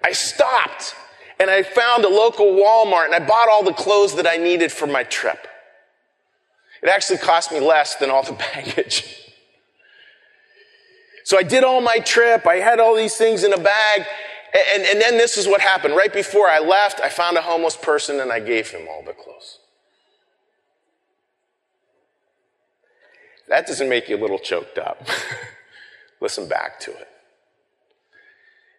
I 0.04 0.12
stopped 0.12 0.94
and 1.38 1.50
I 1.50 1.62
found 1.62 2.04
a 2.04 2.08
local 2.08 2.46
Walmart 2.46 3.06
and 3.06 3.14
I 3.14 3.20
bought 3.20 3.48
all 3.48 3.62
the 3.62 3.72
clothes 3.72 4.14
that 4.16 4.26
I 4.26 4.36
needed 4.36 4.72
for 4.72 4.86
my 4.86 5.04
trip. 5.04 5.46
It 6.82 6.88
actually 6.88 7.18
cost 7.18 7.52
me 7.52 7.60
less 7.60 7.96
than 7.96 8.10
all 8.10 8.22
the 8.22 8.32
baggage. 8.54 9.25
So 11.26 11.36
I 11.36 11.42
did 11.42 11.64
all 11.64 11.80
my 11.80 11.98
trip. 11.98 12.46
I 12.46 12.58
had 12.58 12.78
all 12.78 12.94
these 12.94 13.16
things 13.16 13.42
in 13.42 13.52
a 13.52 13.58
bag. 13.58 14.06
And, 14.72 14.84
and 14.84 15.00
then 15.00 15.18
this 15.18 15.36
is 15.36 15.48
what 15.48 15.60
happened. 15.60 15.96
Right 15.96 16.12
before 16.12 16.48
I 16.48 16.60
left, 16.60 17.00
I 17.00 17.08
found 17.08 17.36
a 17.36 17.42
homeless 17.42 17.76
person 17.76 18.20
and 18.20 18.30
I 18.30 18.38
gave 18.38 18.70
him 18.70 18.86
all 18.88 19.02
the 19.02 19.12
clothes. 19.12 19.58
That 23.48 23.66
doesn't 23.66 23.88
make 23.88 24.08
you 24.08 24.16
a 24.16 24.22
little 24.22 24.38
choked 24.38 24.78
up. 24.78 25.04
Listen 26.20 26.46
back 26.46 26.78
to 26.82 26.92
it. 26.92 27.08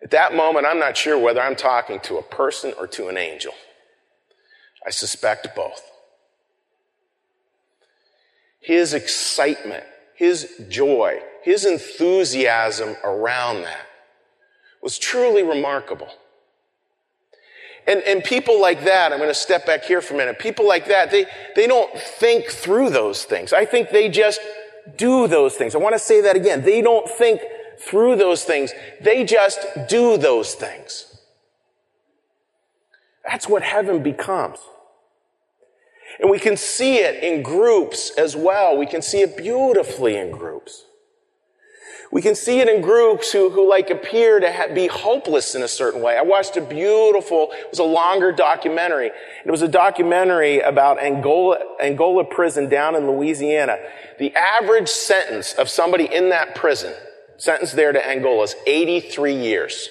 At 0.02 0.12
that 0.12 0.34
moment, 0.34 0.66
I'm 0.66 0.80
not 0.80 0.96
sure 0.96 1.20
whether 1.20 1.42
I'm 1.42 1.58
talking 1.58 2.00
to 2.02 2.16
a 2.16 2.24
person 2.24 2.74
or 2.80 2.88
to 2.88 3.10
an 3.10 3.18
angel. 3.18 3.52
I 4.86 4.92
suspect 4.92 5.54
both. 5.54 5.82
His 8.62 8.94
excitement, 8.94 9.84
his 10.16 10.64
joy, 10.70 11.20
his 11.48 11.64
enthusiasm 11.64 12.98
around 13.06 13.62
that 13.62 13.88
was 14.82 15.00
truly 15.00 15.44
remarkable. 15.44 16.10
And, 17.88 18.02
and 18.02 18.22
people 18.22 18.60
like 18.60 18.84
that, 18.84 19.14
I'm 19.14 19.18
going 19.20 19.30
to 19.30 19.34
step 19.34 19.66
back 19.66 19.86
here 19.86 20.02
for 20.02 20.14
a 20.16 20.18
minute. 20.18 20.40
People 20.40 20.68
like 20.68 20.88
that, 20.88 21.10
they, 21.10 21.26
they 21.56 21.66
don't 21.66 21.98
think 21.98 22.48
through 22.48 22.90
those 22.90 23.24
things. 23.24 23.54
I 23.54 23.64
think 23.64 23.92
they 23.92 24.10
just 24.10 24.42
do 24.98 25.26
those 25.30 25.56
things. 25.56 25.74
I 25.74 25.78
want 25.78 25.96
to 25.96 26.00
say 26.00 26.20
that 26.20 26.36
again. 26.36 26.64
They 26.64 26.82
don't 26.82 27.10
think 27.10 27.40
through 27.80 28.18
those 28.18 28.44
things. 28.44 28.74
They 29.00 29.24
just 29.24 29.66
do 29.88 30.18
those 30.18 30.54
things. 30.54 31.18
That's 33.24 33.48
what 33.48 33.64
heaven 33.64 34.04
becomes. 34.04 34.60
And 36.20 36.30
we 36.30 36.40
can 36.40 36.58
see 36.58 36.98
it 36.98 37.24
in 37.24 37.42
groups 37.42 38.12
as 38.18 38.36
well. 38.36 38.78
We 38.78 38.86
can 38.86 39.02
see 39.02 39.22
it 39.22 39.38
beautifully 39.38 40.18
in 40.18 40.32
groups. 40.32 40.84
We 42.12 42.22
can 42.22 42.36
see 42.36 42.60
it 42.60 42.70
in 42.70 42.82
groups 42.82 43.32
who, 43.32 43.50
who 43.50 43.70
like 43.70 43.90
appear 43.90 44.40
to 44.40 44.52
ha- 44.52 44.74
be 44.74 44.88
hopeless 44.88 45.56
in 45.56 45.64
a 45.64 45.68
certain 45.68 46.02
way. 46.02 46.18
I 46.18 46.22
watched 46.22 46.56
a 46.56 46.62
beautiful, 46.62 47.50
it 47.52 47.70
was 47.70 47.80
a 47.80 47.84
longer 47.84 48.32
documentary. 48.32 49.12
It 49.46 49.52
was 49.52 49.62
a 49.62 49.68
documentary 49.68 50.62
about 50.62 51.02
Angola, 51.02 51.58
Angola 51.82 52.24
prison 52.24 52.70
down 52.70 52.96
in 52.96 53.08
Louisiana. 53.08 53.78
The 54.20 54.34
average 54.36 54.88
sentence 54.88 55.54
of 55.54 55.70
somebody 55.70 56.06
in 56.06 56.30
that 56.30 56.56
prison, 56.56 56.94
sentenced 57.38 57.76
there 57.76 57.92
to 57.92 58.08
Angola, 58.08 58.44
is 58.44 58.56
83 58.66 59.36
years. 59.36 59.90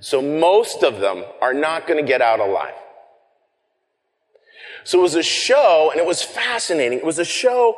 So 0.00 0.22
most 0.22 0.82
of 0.82 0.98
them 0.98 1.24
are 1.42 1.54
not 1.54 1.86
going 1.86 2.02
to 2.02 2.08
get 2.08 2.22
out 2.22 2.40
alive. 2.40 2.74
So 4.84 4.98
it 4.98 5.02
was 5.02 5.14
a 5.14 5.22
show, 5.22 5.90
and 5.92 6.00
it 6.00 6.06
was 6.06 6.22
fascinating. 6.22 6.98
It 6.98 7.04
was 7.04 7.18
a 7.18 7.24
show 7.24 7.76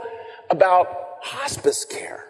about 0.51 1.19
hospice 1.21 1.85
care 1.85 2.24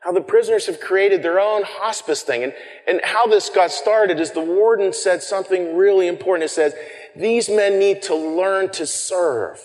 how 0.00 0.12
the 0.12 0.20
prisoners 0.20 0.66
have 0.66 0.80
created 0.80 1.22
their 1.22 1.38
own 1.38 1.62
hospice 1.62 2.22
thing. 2.22 2.42
And, 2.42 2.54
and 2.86 3.00
how 3.04 3.26
this 3.26 3.50
got 3.50 3.70
started 3.70 4.18
is 4.18 4.32
the 4.32 4.40
warden 4.40 4.92
said 4.92 5.22
something 5.22 5.76
really 5.76 6.08
important. 6.08 6.44
It 6.44 6.54
says, 6.54 6.74
these 7.14 7.48
men 7.48 7.78
need 7.78 8.02
to 8.02 8.14
learn 8.14 8.70
to 8.70 8.86
serve. 8.86 9.60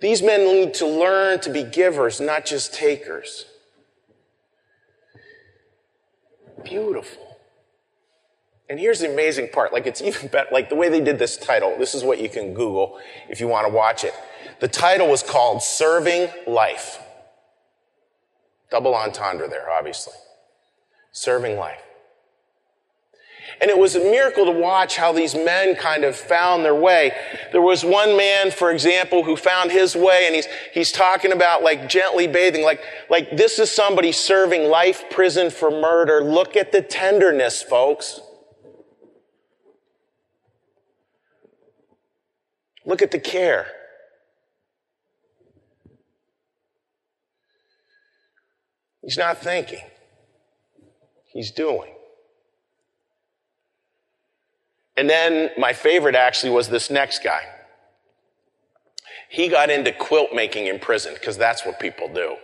These 0.00 0.22
men 0.22 0.44
need 0.44 0.74
to 0.74 0.86
learn 0.86 1.40
to 1.40 1.50
be 1.50 1.62
givers, 1.62 2.20
not 2.20 2.44
just 2.44 2.74
takers. 2.74 3.46
Beautiful. 6.64 7.38
And 8.68 8.78
here's 8.78 9.00
the 9.00 9.10
amazing 9.10 9.48
part. 9.50 9.72
Like, 9.72 9.86
it's 9.86 10.02
even 10.02 10.28
better. 10.28 10.48
Like, 10.52 10.68
the 10.68 10.74
way 10.74 10.88
they 10.88 11.00
did 11.00 11.18
this 11.18 11.36
title, 11.36 11.76
this 11.78 11.94
is 11.94 12.02
what 12.04 12.20
you 12.20 12.28
can 12.28 12.54
Google 12.54 12.98
if 13.28 13.40
you 13.40 13.48
want 13.48 13.66
to 13.66 13.72
watch 13.72 14.04
it. 14.04 14.14
The 14.60 14.68
title 14.68 15.08
was 15.08 15.22
called 15.22 15.62
Serving 15.62 16.28
Life. 16.46 17.01
Double 18.72 18.94
entendre 18.94 19.50
there, 19.50 19.70
obviously. 19.70 20.14
Serving 21.12 21.58
life. 21.58 21.82
And 23.60 23.70
it 23.70 23.76
was 23.76 23.96
a 23.96 24.00
miracle 24.00 24.46
to 24.46 24.50
watch 24.50 24.96
how 24.96 25.12
these 25.12 25.34
men 25.34 25.76
kind 25.76 26.04
of 26.04 26.16
found 26.16 26.64
their 26.64 26.74
way. 26.74 27.12
There 27.52 27.60
was 27.60 27.84
one 27.84 28.16
man, 28.16 28.50
for 28.50 28.70
example, 28.70 29.24
who 29.24 29.36
found 29.36 29.70
his 29.70 29.94
way 29.94 30.24
and 30.24 30.34
he's, 30.34 30.46
he's 30.72 30.90
talking 30.90 31.32
about 31.32 31.62
like 31.62 31.86
gently 31.86 32.26
bathing, 32.26 32.64
like, 32.64 32.80
like 33.10 33.36
this 33.36 33.58
is 33.58 33.70
somebody 33.70 34.10
serving 34.10 34.70
life 34.70 35.04
prison 35.10 35.50
for 35.50 35.70
murder. 35.70 36.24
Look 36.24 36.56
at 36.56 36.72
the 36.72 36.80
tenderness, 36.80 37.62
folks. 37.62 38.20
Look 42.86 43.02
at 43.02 43.10
the 43.10 43.20
care. 43.20 43.66
He's 49.02 49.18
not 49.18 49.38
thinking. 49.38 49.84
He's 51.32 51.50
doing. 51.50 51.92
And 54.96 55.08
then 55.08 55.50
my 55.58 55.72
favorite 55.72 56.14
actually 56.14 56.50
was 56.50 56.68
this 56.68 56.90
next 56.90 57.24
guy. 57.24 57.42
He 59.28 59.48
got 59.48 59.70
into 59.70 59.92
quilt 59.92 60.34
making 60.34 60.66
in 60.66 60.78
prison 60.78 61.14
because 61.14 61.38
that's 61.38 61.64
what 61.64 61.80
people 61.80 62.12
do. 62.12 62.36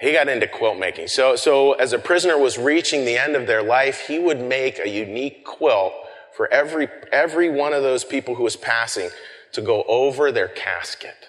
He 0.00 0.12
got 0.12 0.28
into 0.28 0.46
quilt 0.46 0.78
making. 0.78 1.08
So, 1.08 1.36
so 1.36 1.72
as 1.72 1.92
a 1.92 1.98
prisoner 1.98 2.36
was 2.38 2.58
reaching 2.58 3.04
the 3.04 3.16
end 3.16 3.36
of 3.36 3.46
their 3.46 3.62
life, 3.62 4.06
he 4.06 4.18
would 4.18 4.40
make 4.40 4.78
a 4.78 4.88
unique 4.88 5.44
quilt 5.44 5.92
for 6.36 6.52
every, 6.52 6.88
every 7.12 7.50
one 7.50 7.72
of 7.72 7.82
those 7.82 8.04
people 8.04 8.34
who 8.34 8.44
was 8.44 8.56
passing 8.56 9.10
to 9.52 9.62
go 9.62 9.84
over 9.88 10.30
their 10.30 10.48
casket. 10.48 11.28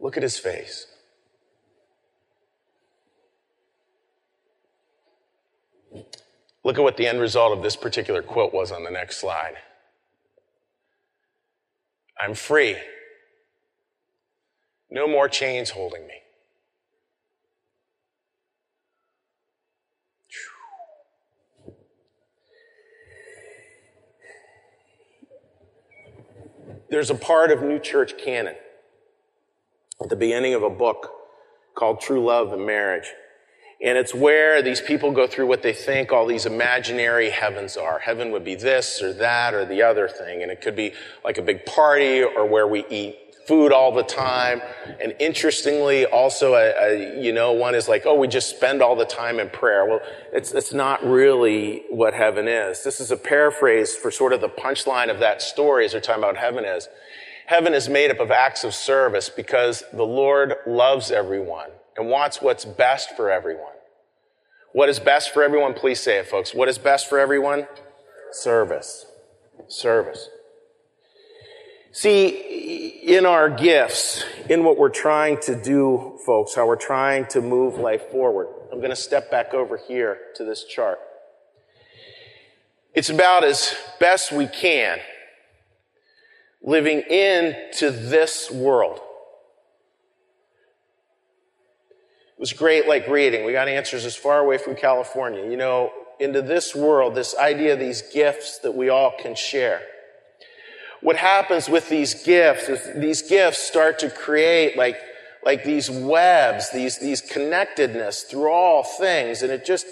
Look 0.00 0.16
at 0.16 0.22
his 0.22 0.38
face. 0.38 0.86
Look 6.64 6.78
at 6.78 6.82
what 6.82 6.96
the 6.96 7.06
end 7.06 7.20
result 7.20 7.56
of 7.56 7.62
this 7.62 7.76
particular 7.76 8.22
quilt 8.22 8.52
was 8.52 8.72
on 8.72 8.82
the 8.84 8.90
next 8.90 9.18
slide. 9.18 9.54
I'm 12.20 12.34
free. 12.34 12.76
No 14.90 15.06
more 15.06 15.28
chains 15.28 15.70
holding 15.70 16.06
me. 16.06 16.14
There's 26.88 27.10
a 27.10 27.14
part 27.14 27.50
of 27.50 27.62
New 27.62 27.78
Church 27.78 28.16
canon 28.16 28.54
at 30.02 30.08
the 30.08 30.16
beginning 30.16 30.54
of 30.54 30.62
a 30.62 30.70
book 30.70 31.10
called 31.74 32.00
True 32.00 32.24
Love 32.24 32.52
and 32.52 32.66
Marriage. 32.66 33.06
And 33.82 33.98
it's 33.98 34.14
where 34.14 34.62
these 34.62 34.80
people 34.80 35.12
go 35.12 35.26
through 35.26 35.46
what 35.46 35.62
they 35.62 35.74
think 35.74 36.10
all 36.10 36.26
these 36.26 36.46
imaginary 36.46 37.28
heavens 37.28 37.76
are. 37.76 37.98
Heaven 37.98 38.30
would 38.32 38.44
be 38.44 38.54
this 38.54 39.02
or 39.02 39.12
that 39.14 39.52
or 39.52 39.66
the 39.66 39.82
other 39.82 40.08
thing. 40.08 40.42
And 40.42 40.50
it 40.50 40.62
could 40.62 40.76
be 40.76 40.92
like 41.24 41.36
a 41.36 41.42
big 41.42 41.66
party 41.66 42.22
or 42.22 42.46
where 42.46 42.66
we 42.66 42.86
eat 42.88 43.16
food 43.46 43.72
all 43.72 43.92
the 43.92 44.02
time. 44.02 44.62
And 45.00 45.14
interestingly, 45.20 46.06
also, 46.06 46.54
a, 46.54 46.72
a, 46.78 47.22
you 47.22 47.32
know, 47.32 47.52
one 47.52 47.74
is 47.74 47.86
like, 47.86 48.04
oh, 48.06 48.14
we 48.14 48.28
just 48.28 48.50
spend 48.50 48.82
all 48.82 48.96
the 48.96 49.04
time 49.04 49.38
in 49.38 49.50
prayer. 49.50 49.86
Well, 49.86 50.00
it's, 50.32 50.52
it's 50.52 50.72
not 50.72 51.04
really 51.04 51.84
what 51.90 52.14
heaven 52.14 52.48
is. 52.48 52.82
This 52.82 52.98
is 52.98 53.10
a 53.10 53.16
paraphrase 53.16 53.94
for 53.94 54.10
sort 54.10 54.32
of 54.32 54.40
the 54.40 54.48
punchline 54.48 55.10
of 55.10 55.20
that 55.20 55.42
story 55.42 55.84
as 55.84 55.92
they're 55.92 56.00
talking 56.00 56.24
about 56.24 56.36
heaven 56.36 56.64
is. 56.64 56.88
Heaven 57.46 57.74
is 57.74 57.88
made 57.88 58.10
up 58.10 58.18
of 58.18 58.32
acts 58.32 58.64
of 58.64 58.74
service 58.74 59.28
because 59.28 59.84
the 59.92 60.04
Lord 60.04 60.56
loves 60.66 61.12
everyone 61.12 61.70
and 61.96 62.08
wants 62.08 62.42
what's 62.42 62.64
best 62.64 63.16
for 63.16 63.30
everyone. 63.30 63.72
What 64.72 64.88
is 64.88 64.98
best 64.98 65.32
for 65.32 65.44
everyone? 65.44 65.72
Please 65.72 66.00
say 66.00 66.18
it, 66.18 66.26
folks. 66.26 66.52
What 66.52 66.68
is 66.68 66.76
best 66.76 67.08
for 67.08 67.20
everyone? 67.20 67.68
Service. 68.32 69.06
Service. 69.68 70.28
See, 71.92 73.00
in 73.04 73.24
our 73.24 73.48
gifts, 73.48 74.24
in 74.50 74.64
what 74.64 74.76
we're 74.76 74.88
trying 74.88 75.38
to 75.42 75.54
do, 75.54 76.18
folks, 76.26 76.56
how 76.56 76.66
we're 76.66 76.76
trying 76.76 77.26
to 77.28 77.40
move 77.40 77.78
life 77.78 78.10
forward, 78.10 78.48
I'm 78.72 78.78
going 78.78 78.90
to 78.90 78.96
step 78.96 79.30
back 79.30 79.54
over 79.54 79.76
here 79.76 80.18
to 80.34 80.44
this 80.44 80.64
chart. 80.64 80.98
It's 82.92 83.08
about 83.08 83.44
as 83.44 83.74
best 84.00 84.32
we 84.32 84.48
can 84.48 84.98
living 86.66 87.00
into 87.00 87.90
this 87.90 88.50
world. 88.50 89.00
It 92.36 92.40
was 92.40 92.52
great, 92.52 92.86
like 92.86 93.08
reading. 93.08 93.46
We 93.46 93.52
got 93.52 93.68
answers 93.68 94.04
as 94.04 94.14
far 94.14 94.40
away 94.40 94.58
from 94.58 94.74
California. 94.74 95.48
You 95.48 95.56
know, 95.56 95.90
into 96.20 96.42
this 96.42 96.74
world, 96.74 97.14
this 97.14 97.34
idea 97.36 97.74
of 97.74 97.78
these 97.78 98.02
gifts 98.12 98.58
that 98.58 98.74
we 98.74 98.90
all 98.90 99.14
can 99.18 99.34
share. 99.34 99.80
What 101.00 101.16
happens 101.16 101.68
with 101.68 101.88
these 101.88 102.24
gifts 102.24 102.68
is 102.68 103.00
these 103.00 103.22
gifts 103.22 103.58
start 103.58 103.98
to 104.00 104.10
create 104.10 104.76
like, 104.76 104.98
like 105.44 105.62
these 105.62 105.88
webs, 105.88 106.70
these, 106.72 106.98
these 106.98 107.20
connectedness 107.20 108.24
through 108.24 108.50
all 108.50 108.82
things, 108.82 109.42
and 109.42 109.52
it 109.52 109.64
just 109.64 109.86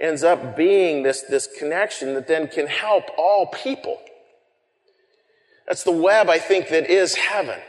ends 0.00 0.22
up 0.22 0.56
being 0.56 1.02
this, 1.02 1.22
this 1.22 1.48
connection 1.58 2.14
that 2.14 2.28
then 2.28 2.48
can 2.48 2.66
help 2.66 3.04
all 3.16 3.46
people. 3.46 3.98
That's 5.68 5.84
the 5.84 5.92
web, 5.92 6.30
I 6.30 6.38
think, 6.38 6.70
that 6.70 6.88
is 6.88 7.14
heaven. 7.14 7.60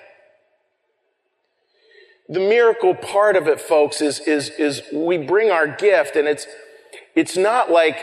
The 2.29 2.39
miracle 2.39 2.95
part 2.95 3.35
of 3.35 3.47
it, 3.47 3.59
folks, 3.59 4.01
is, 4.01 4.21
is, 4.21 4.49
is 4.51 4.81
we 4.93 5.17
bring 5.17 5.51
our 5.51 5.67
gift 5.67 6.15
and 6.15 6.27
it's, 6.27 6.47
it's 7.13 7.35
not 7.35 7.69
like, 7.69 7.97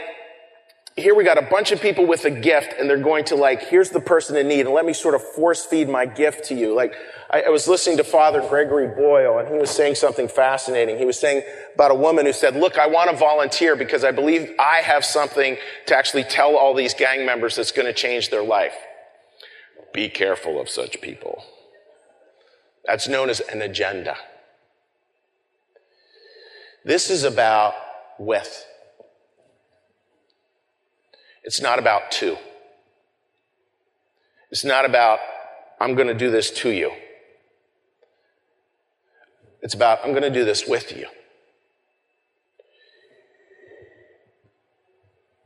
here 0.96 1.14
we 1.14 1.24
got 1.24 1.38
a 1.38 1.42
bunch 1.42 1.72
of 1.72 1.80
people 1.80 2.06
with 2.06 2.24
a 2.24 2.30
gift 2.30 2.74
and 2.78 2.90
they're 2.90 2.98
going 2.98 3.24
to 3.26 3.36
like, 3.36 3.68
here's 3.68 3.90
the 3.90 4.00
person 4.00 4.36
in 4.36 4.48
need 4.48 4.60
and 4.60 4.70
let 4.70 4.84
me 4.84 4.92
sort 4.92 5.14
of 5.14 5.22
force 5.22 5.64
feed 5.64 5.88
my 5.88 6.04
gift 6.04 6.44
to 6.46 6.54
you. 6.54 6.74
Like, 6.74 6.94
I, 7.30 7.42
I 7.42 7.48
was 7.48 7.66
listening 7.66 7.96
to 7.98 8.04
Father 8.04 8.46
Gregory 8.46 8.88
Boyle 8.88 9.38
and 9.38 9.48
he 9.48 9.58
was 9.58 9.70
saying 9.70 9.94
something 9.94 10.28
fascinating. 10.28 10.98
He 10.98 11.04
was 11.06 11.18
saying 11.18 11.42
about 11.74 11.90
a 11.90 11.94
woman 11.94 12.26
who 12.26 12.32
said, 12.32 12.56
look, 12.56 12.78
I 12.78 12.86
want 12.86 13.10
to 13.10 13.16
volunteer 13.16 13.76
because 13.76 14.04
I 14.04 14.10
believe 14.10 14.50
I 14.58 14.80
have 14.82 15.06
something 15.06 15.56
to 15.86 15.96
actually 15.96 16.24
tell 16.24 16.56
all 16.56 16.74
these 16.74 16.92
gang 16.92 17.24
members 17.24 17.56
that's 17.56 17.72
going 17.72 17.86
to 17.86 17.94
change 17.94 18.28
their 18.28 18.42
life. 18.44 18.74
Be 19.96 20.10
careful 20.10 20.60
of 20.60 20.68
such 20.68 21.00
people. 21.00 21.42
That's 22.84 23.08
known 23.08 23.30
as 23.30 23.40
an 23.40 23.62
agenda. 23.62 24.14
This 26.84 27.08
is 27.08 27.24
about 27.24 27.72
with. 28.18 28.66
It's 31.44 31.62
not 31.62 31.78
about 31.78 32.10
to. 32.10 32.36
It's 34.50 34.66
not 34.66 34.84
about, 34.84 35.18
I'm 35.80 35.94
going 35.94 36.08
to 36.08 36.14
do 36.14 36.30
this 36.30 36.50
to 36.60 36.68
you. 36.68 36.92
It's 39.62 39.72
about, 39.72 40.00
I'm 40.04 40.10
going 40.10 40.24
to 40.24 40.30
do 40.30 40.44
this 40.44 40.68
with 40.68 40.94
you. 40.94 41.06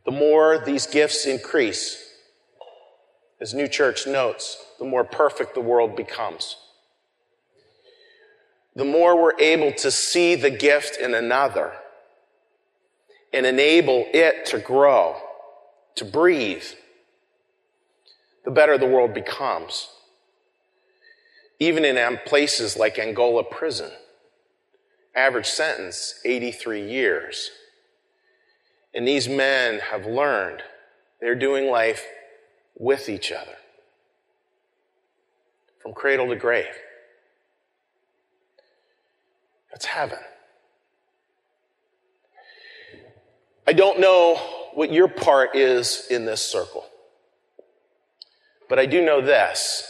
The 0.06 0.10
more 0.10 0.58
these 0.58 0.88
gifts 0.88 1.24
increase, 1.24 2.09
as 3.40 3.54
New 3.54 3.68
Church 3.68 4.06
notes, 4.06 4.62
the 4.78 4.84
more 4.84 5.04
perfect 5.04 5.54
the 5.54 5.60
world 5.60 5.96
becomes. 5.96 6.56
The 8.76 8.84
more 8.84 9.20
we're 9.20 9.38
able 9.40 9.72
to 9.72 9.90
see 9.90 10.34
the 10.34 10.50
gift 10.50 10.96
in 10.98 11.14
another 11.14 11.72
and 13.32 13.46
enable 13.46 14.04
it 14.12 14.44
to 14.46 14.58
grow, 14.58 15.16
to 15.96 16.04
breathe, 16.04 16.64
the 18.44 18.50
better 18.50 18.78
the 18.78 18.86
world 18.86 19.14
becomes. 19.14 19.88
Even 21.58 21.84
in 21.84 21.98
um, 21.98 22.18
places 22.26 22.76
like 22.76 22.98
Angola 22.98 23.44
prison, 23.44 23.90
average 25.14 25.46
sentence 25.46 26.20
83 26.24 26.88
years. 26.90 27.50
And 28.94 29.06
these 29.06 29.28
men 29.28 29.80
have 29.90 30.06
learned 30.06 30.62
they're 31.20 31.34
doing 31.34 31.70
life 31.70 32.04
with 32.80 33.10
each 33.10 33.30
other 33.30 33.56
from 35.82 35.92
cradle 35.92 36.28
to 36.28 36.34
grave. 36.34 36.64
That's 39.70 39.84
heaven. 39.84 40.18
I 43.68 43.74
don't 43.74 44.00
know 44.00 44.36
what 44.74 44.90
your 44.90 45.08
part 45.08 45.54
is 45.54 46.06
in 46.10 46.24
this 46.24 46.42
circle, 46.42 46.86
but 48.68 48.78
I 48.78 48.86
do 48.86 49.04
know 49.04 49.20
this. 49.20 49.86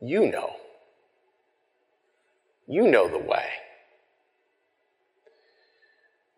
You 0.00 0.30
know. 0.30 0.56
You 2.66 2.88
know 2.88 3.06
the 3.06 3.18
way. 3.18 3.46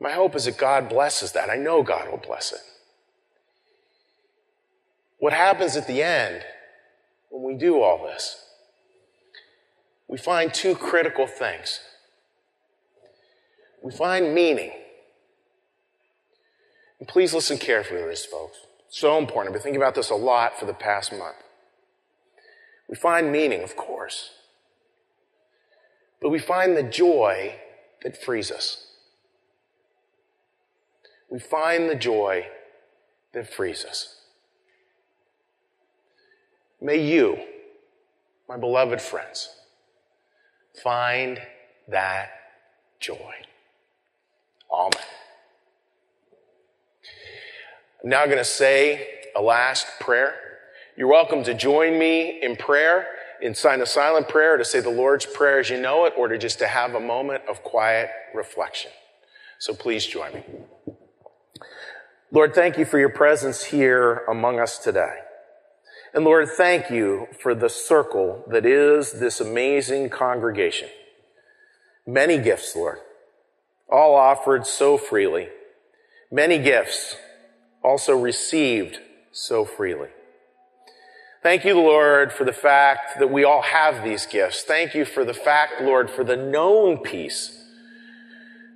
My 0.00 0.10
hope 0.10 0.34
is 0.34 0.46
that 0.46 0.58
God 0.58 0.88
blesses 0.88 1.32
that. 1.32 1.48
I 1.48 1.56
know 1.56 1.82
God 1.84 2.10
will 2.10 2.18
bless 2.18 2.52
it. 2.52 2.60
What 5.18 5.32
happens 5.32 5.76
at 5.76 5.86
the 5.86 6.02
end 6.02 6.42
when 7.30 7.42
we 7.42 7.58
do 7.58 7.82
all 7.82 8.04
this? 8.04 8.44
We 10.08 10.18
find 10.18 10.52
two 10.52 10.74
critical 10.74 11.26
things. 11.26 11.80
We 13.82 13.92
find 13.92 14.34
meaning. 14.34 14.72
And 16.98 17.08
please 17.08 17.34
listen 17.34 17.58
carefully 17.58 18.00
to 18.00 18.06
this, 18.06 18.24
folks. 18.24 18.58
so 18.88 19.18
important. 19.18 19.48
I've 19.48 19.54
been 19.54 19.62
thinking 19.62 19.82
about 19.82 19.94
this 19.94 20.10
a 20.10 20.14
lot 20.14 20.58
for 20.58 20.66
the 20.66 20.74
past 20.74 21.12
month. 21.12 21.36
We 22.88 22.96
find 22.96 23.32
meaning, 23.32 23.62
of 23.62 23.76
course. 23.76 24.30
But 26.20 26.30
we 26.30 26.38
find 26.38 26.76
the 26.76 26.82
joy 26.82 27.56
that 28.02 28.22
frees 28.22 28.50
us. 28.50 28.86
We 31.30 31.38
find 31.38 31.90
the 31.90 31.94
joy 31.94 32.46
that 33.34 33.52
frees 33.52 33.84
us. 33.84 34.15
May 36.80 36.98
you, 36.98 37.38
my 38.48 38.56
beloved 38.56 39.00
friends, 39.00 39.48
find 40.82 41.40
that 41.88 42.30
joy. 43.00 43.34
Amen. 44.72 45.02
I'm 48.02 48.10
now 48.10 48.26
going 48.26 48.38
to 48.38 48.44
say 48.44 49.08
a 49.34 49.40
last 49.40 49.86
prayer. 50.00 50.34
You're 50.96 51.08
welcome 51.08 51.44
to 51.44 51.54
join 51.54 51.98
me 51.98 52.42
in 52.42 52.56
prayer, 52.56 53.06
in 53.40 53.54
sign 53.54 53.80
of 53.80 53.88
silent 53.88 54.28
prayer, 54.28 54.56
to 54.56 54.64
say 54.64 54.80
the 54.80 54.90
Lord's 54.90 55.26
Prayer 55.26 55.60
as 55.60 55.70
you 55.70 55.80
know 55.80 56.04
it, 56.04 56.12
or 56.16 56.28
to 56.28 56.38
just 56.38 56.58
to 56.58 56.66
have 56.66 56.94
a 56.94 57.00
moment 57.00 57.42
of 57.48 57.62
quiet 57.62 58.10
reflection. 58.34 58.90
So 59.58 59.74
please 59.74 60.06
join 60.06 60.34
me. 60.34 60.44
Lord, 62.30 62.54
thank 62.54 62.76
you 62.76 62.84
for 62.84 62.98
your 62.98 63.08
presence 63.08 63.64
here 63.64 64.24
among 64.28 64.60
us 64.60 64.78
today. 64.78 65.20
And 66.16 66.24
Lord, 66.24 66.48
thank 66.48 66.90
you 66.90 67.28
for 67.42 67.54
the 67.54 67.68
circle 67.68 68.42
that 68.48 68.64
is 68.64 69.12
this 69.12 69.38
amazing 69.38 70.08
congregation. 70.08 70.88
Many 72.06 72.38
gifts, 72.38 72.74
Lord, 72.74 73.00
all 73.86 74.14
offered 74.14 74.66
so 74.66 74.96
freely. 74.96 75.48
Many 76.32 76.58
gifts 76.58 77.16
also 77.84 78.16
received 78.18 78.98
so 79.30 79.66
freely. 79.66 80.08
Thank 81.42 81.66
you, 81.66 81.74
Lord, 81.74 82.32
for 82.32 82.44
the 82.44 82.52
fact 82.52 83.18
that 83.18 83.30
we 83.30 83.44
all 83.44 83.60
have 83.60 84.02
these 84.02 84.24
gifts. 84.24 84.62
Thank 84.62 84.94
you 84.94 85.04
for 85.04 85.22
the 85.22 85.34
fact, 85.34 85.82
Lord, 85.82 86.08
for 86.08 86.24
the 86.24 86.34
known 86.34 86.96
peace 86.96 87.62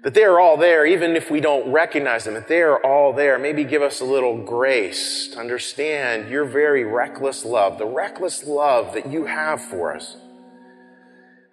that 0.03 0.15
they 0.15 0.25
are 0.25 0.41
all 0.41 0.57
there, 0.57 0.87
even 0.87 1.15
if 1.15 1.31
we 1.31 1.41
don't 1.41 1.71
recognize 1.71 2.25
them, 2.25 2.35
that 2.35 2.49
they 2.49 2.63
are 2.63 2.79
all 2.85 3.13
there. 3.13 3.39
Maybe 3.39 3.65
give 3.65 3.83
us 3.83 4.01
a 4.01 4.05
little 4.05 4.43
grace 4.43 5.29
to 5.29 5.39
understand 5.39 6.31
your 6.31 6.45
very 6.45 6.85
reckless 6.85 7.45
love, 7.45 7.79
the 7.79 7.87
reckless 7.87 8.45
love 8.45 8.95
that 8.95 9.11
you 9.11 9.27
have 9.27 9.63
for 9.63 9.95
us, 9.95 10.17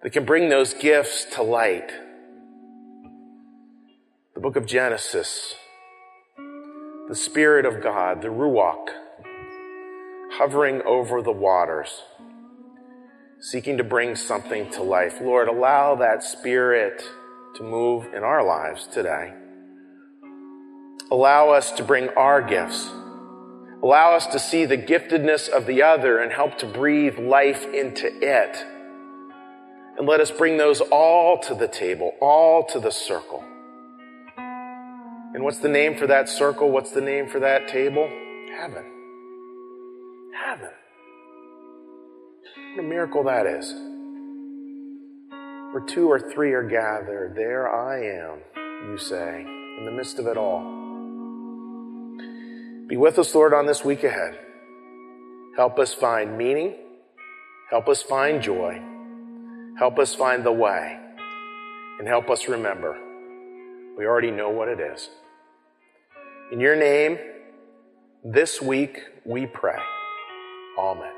that 0.02 0.10
can 0.10 0.24
bring 0.24 0.48
those 0.48 0.72
gifts 0.72 1.26
to 1.34 1.42
light. 1.42 1.92
The 4.34 4.40
book 4.40 4.56
of 4.56 4.64
Genesis, 4.66 5.54
the 7.08 7.14
Spirit 7.14 7.66
of 7.66 7.82
God, 7.82 8.22
the 8.22 8.28
Ruach, 8.28 8.88
hovering 10.32 10.80
over 10.86 11.20
the 11.20 11.32
waters, 11.32 12.02
seeking 13.40 13.76
to 13.76 13.84
bring 13.84 14.16
something 14.16 14.70
to 14.70 14.82
life. 14.82 15.20
Lord, 15.20 15.48
allow 15.48 15.96
that 15.96 16.22
Spirit 16.22 17.02
to 17.58 17.64
move 17.64 18.06
in 18.14 18.22
our 18.22 18.44
lives 18.44 18.86
today. 18.86 19.34
Allow 21.10 21.50
us 21.50 21.72
to 21.72 21.82
bring 21.82 22.08
our 22.10 22.40
gifts. 22.40 22.88
Allow 23.82 24.14
us 24.14 24.26
to 24.28 24.38
see 24.38 24.64
the 24.64 24.78
giftedness 24.78 25.48
of 25.48 25.66
the 25.66 25.82
other 25.82 26.18
and 26.18 26.32
help 26.32 26.58
to 26.58 26.66
breathe 26.66 27.18
life 27.18 27.64
into 27.66 28.06
it. 28.06 28.64
And 29.98 30.06
let 30.06 30.20
us 30.20 30.30
bring 30.30 30.56
those 30.56 30.80
all 30.80 31.38
to 31.40 31.54
the 31.56 31.66
table, 31.66 32.14
all 32.20 32.64
to 32.66 32.78
the 32.78 32.92
circle. 32.92 33.42
And 34.36 35.42
what's 35.42 35.58
the 35.58 35.68
name 35.68 35.96
for 35.96 36.06
that 36.06 36.28
circle? 36.28 36.70
What's 36.70 36.92
the 36.92 37.00
name 37.00 37.28
for 37.28 37.40
that 37.40 37.66
table? 37.66 38.08
Heaven. 38.56 38.84
Heaven. 40.32 40.70
What 42.74 42.84
a 42.84 42.88
miracle 42.88 43.24
that 43.24 43.46
is. 43.46 43.74
Where 45.72 45.84
two 45.84 46.08
or 46.10 46.18
three 46.18 46.52
are 46.52 46.62
gathered, 46.62 47.34
there 47.36 47.68
I 47.68 47.98
am, 48.02 48.38
you 48.90 48.96
say, 48.96 49.40
in 49.40 49.84
the 49.84 49.92
midst 49.92 50.18
of 50.18 50.26
it 50.26 50.36
all. 50.36 50.62
Be 52.88 52.96
with 52.96 53.18
us, 53.18 53.34
Lord, 53.34 53.52
on 53.52 53.66
this 53.66 53.84
week 53.84 54.02
ahead. 54.02 54.38
Help 55.56 55.78
us 55.78 55.92
find 55.92 56.38
meaning. 56.38 56.74
Help 57.68 57.86
us 57.88 58.00
find 58.00 58.40
joy. 58.40 58.80
Help 59.78 59.98
us 59.98 60.14
find 60.14 60.42
the 60.42 60.52
way. 60.52 60.98
And 61.98 62.08
help 62.08 62.30
us 62.30 62.48
remember 62.48 62.96
we 63.98 64.06
already 64.06 64.30
know 64.30 64.48
what 64.48 64.68
it 64.68 64.78
is. 64.80 65.10
In 66.52 66.60
your 66.60 66.76
name, 66.76 67.18
this 68.24 68.62
week 68.62 69.00
we 69.24 69.44
pray. 69.46 69.80
Amen. 70.78 71.17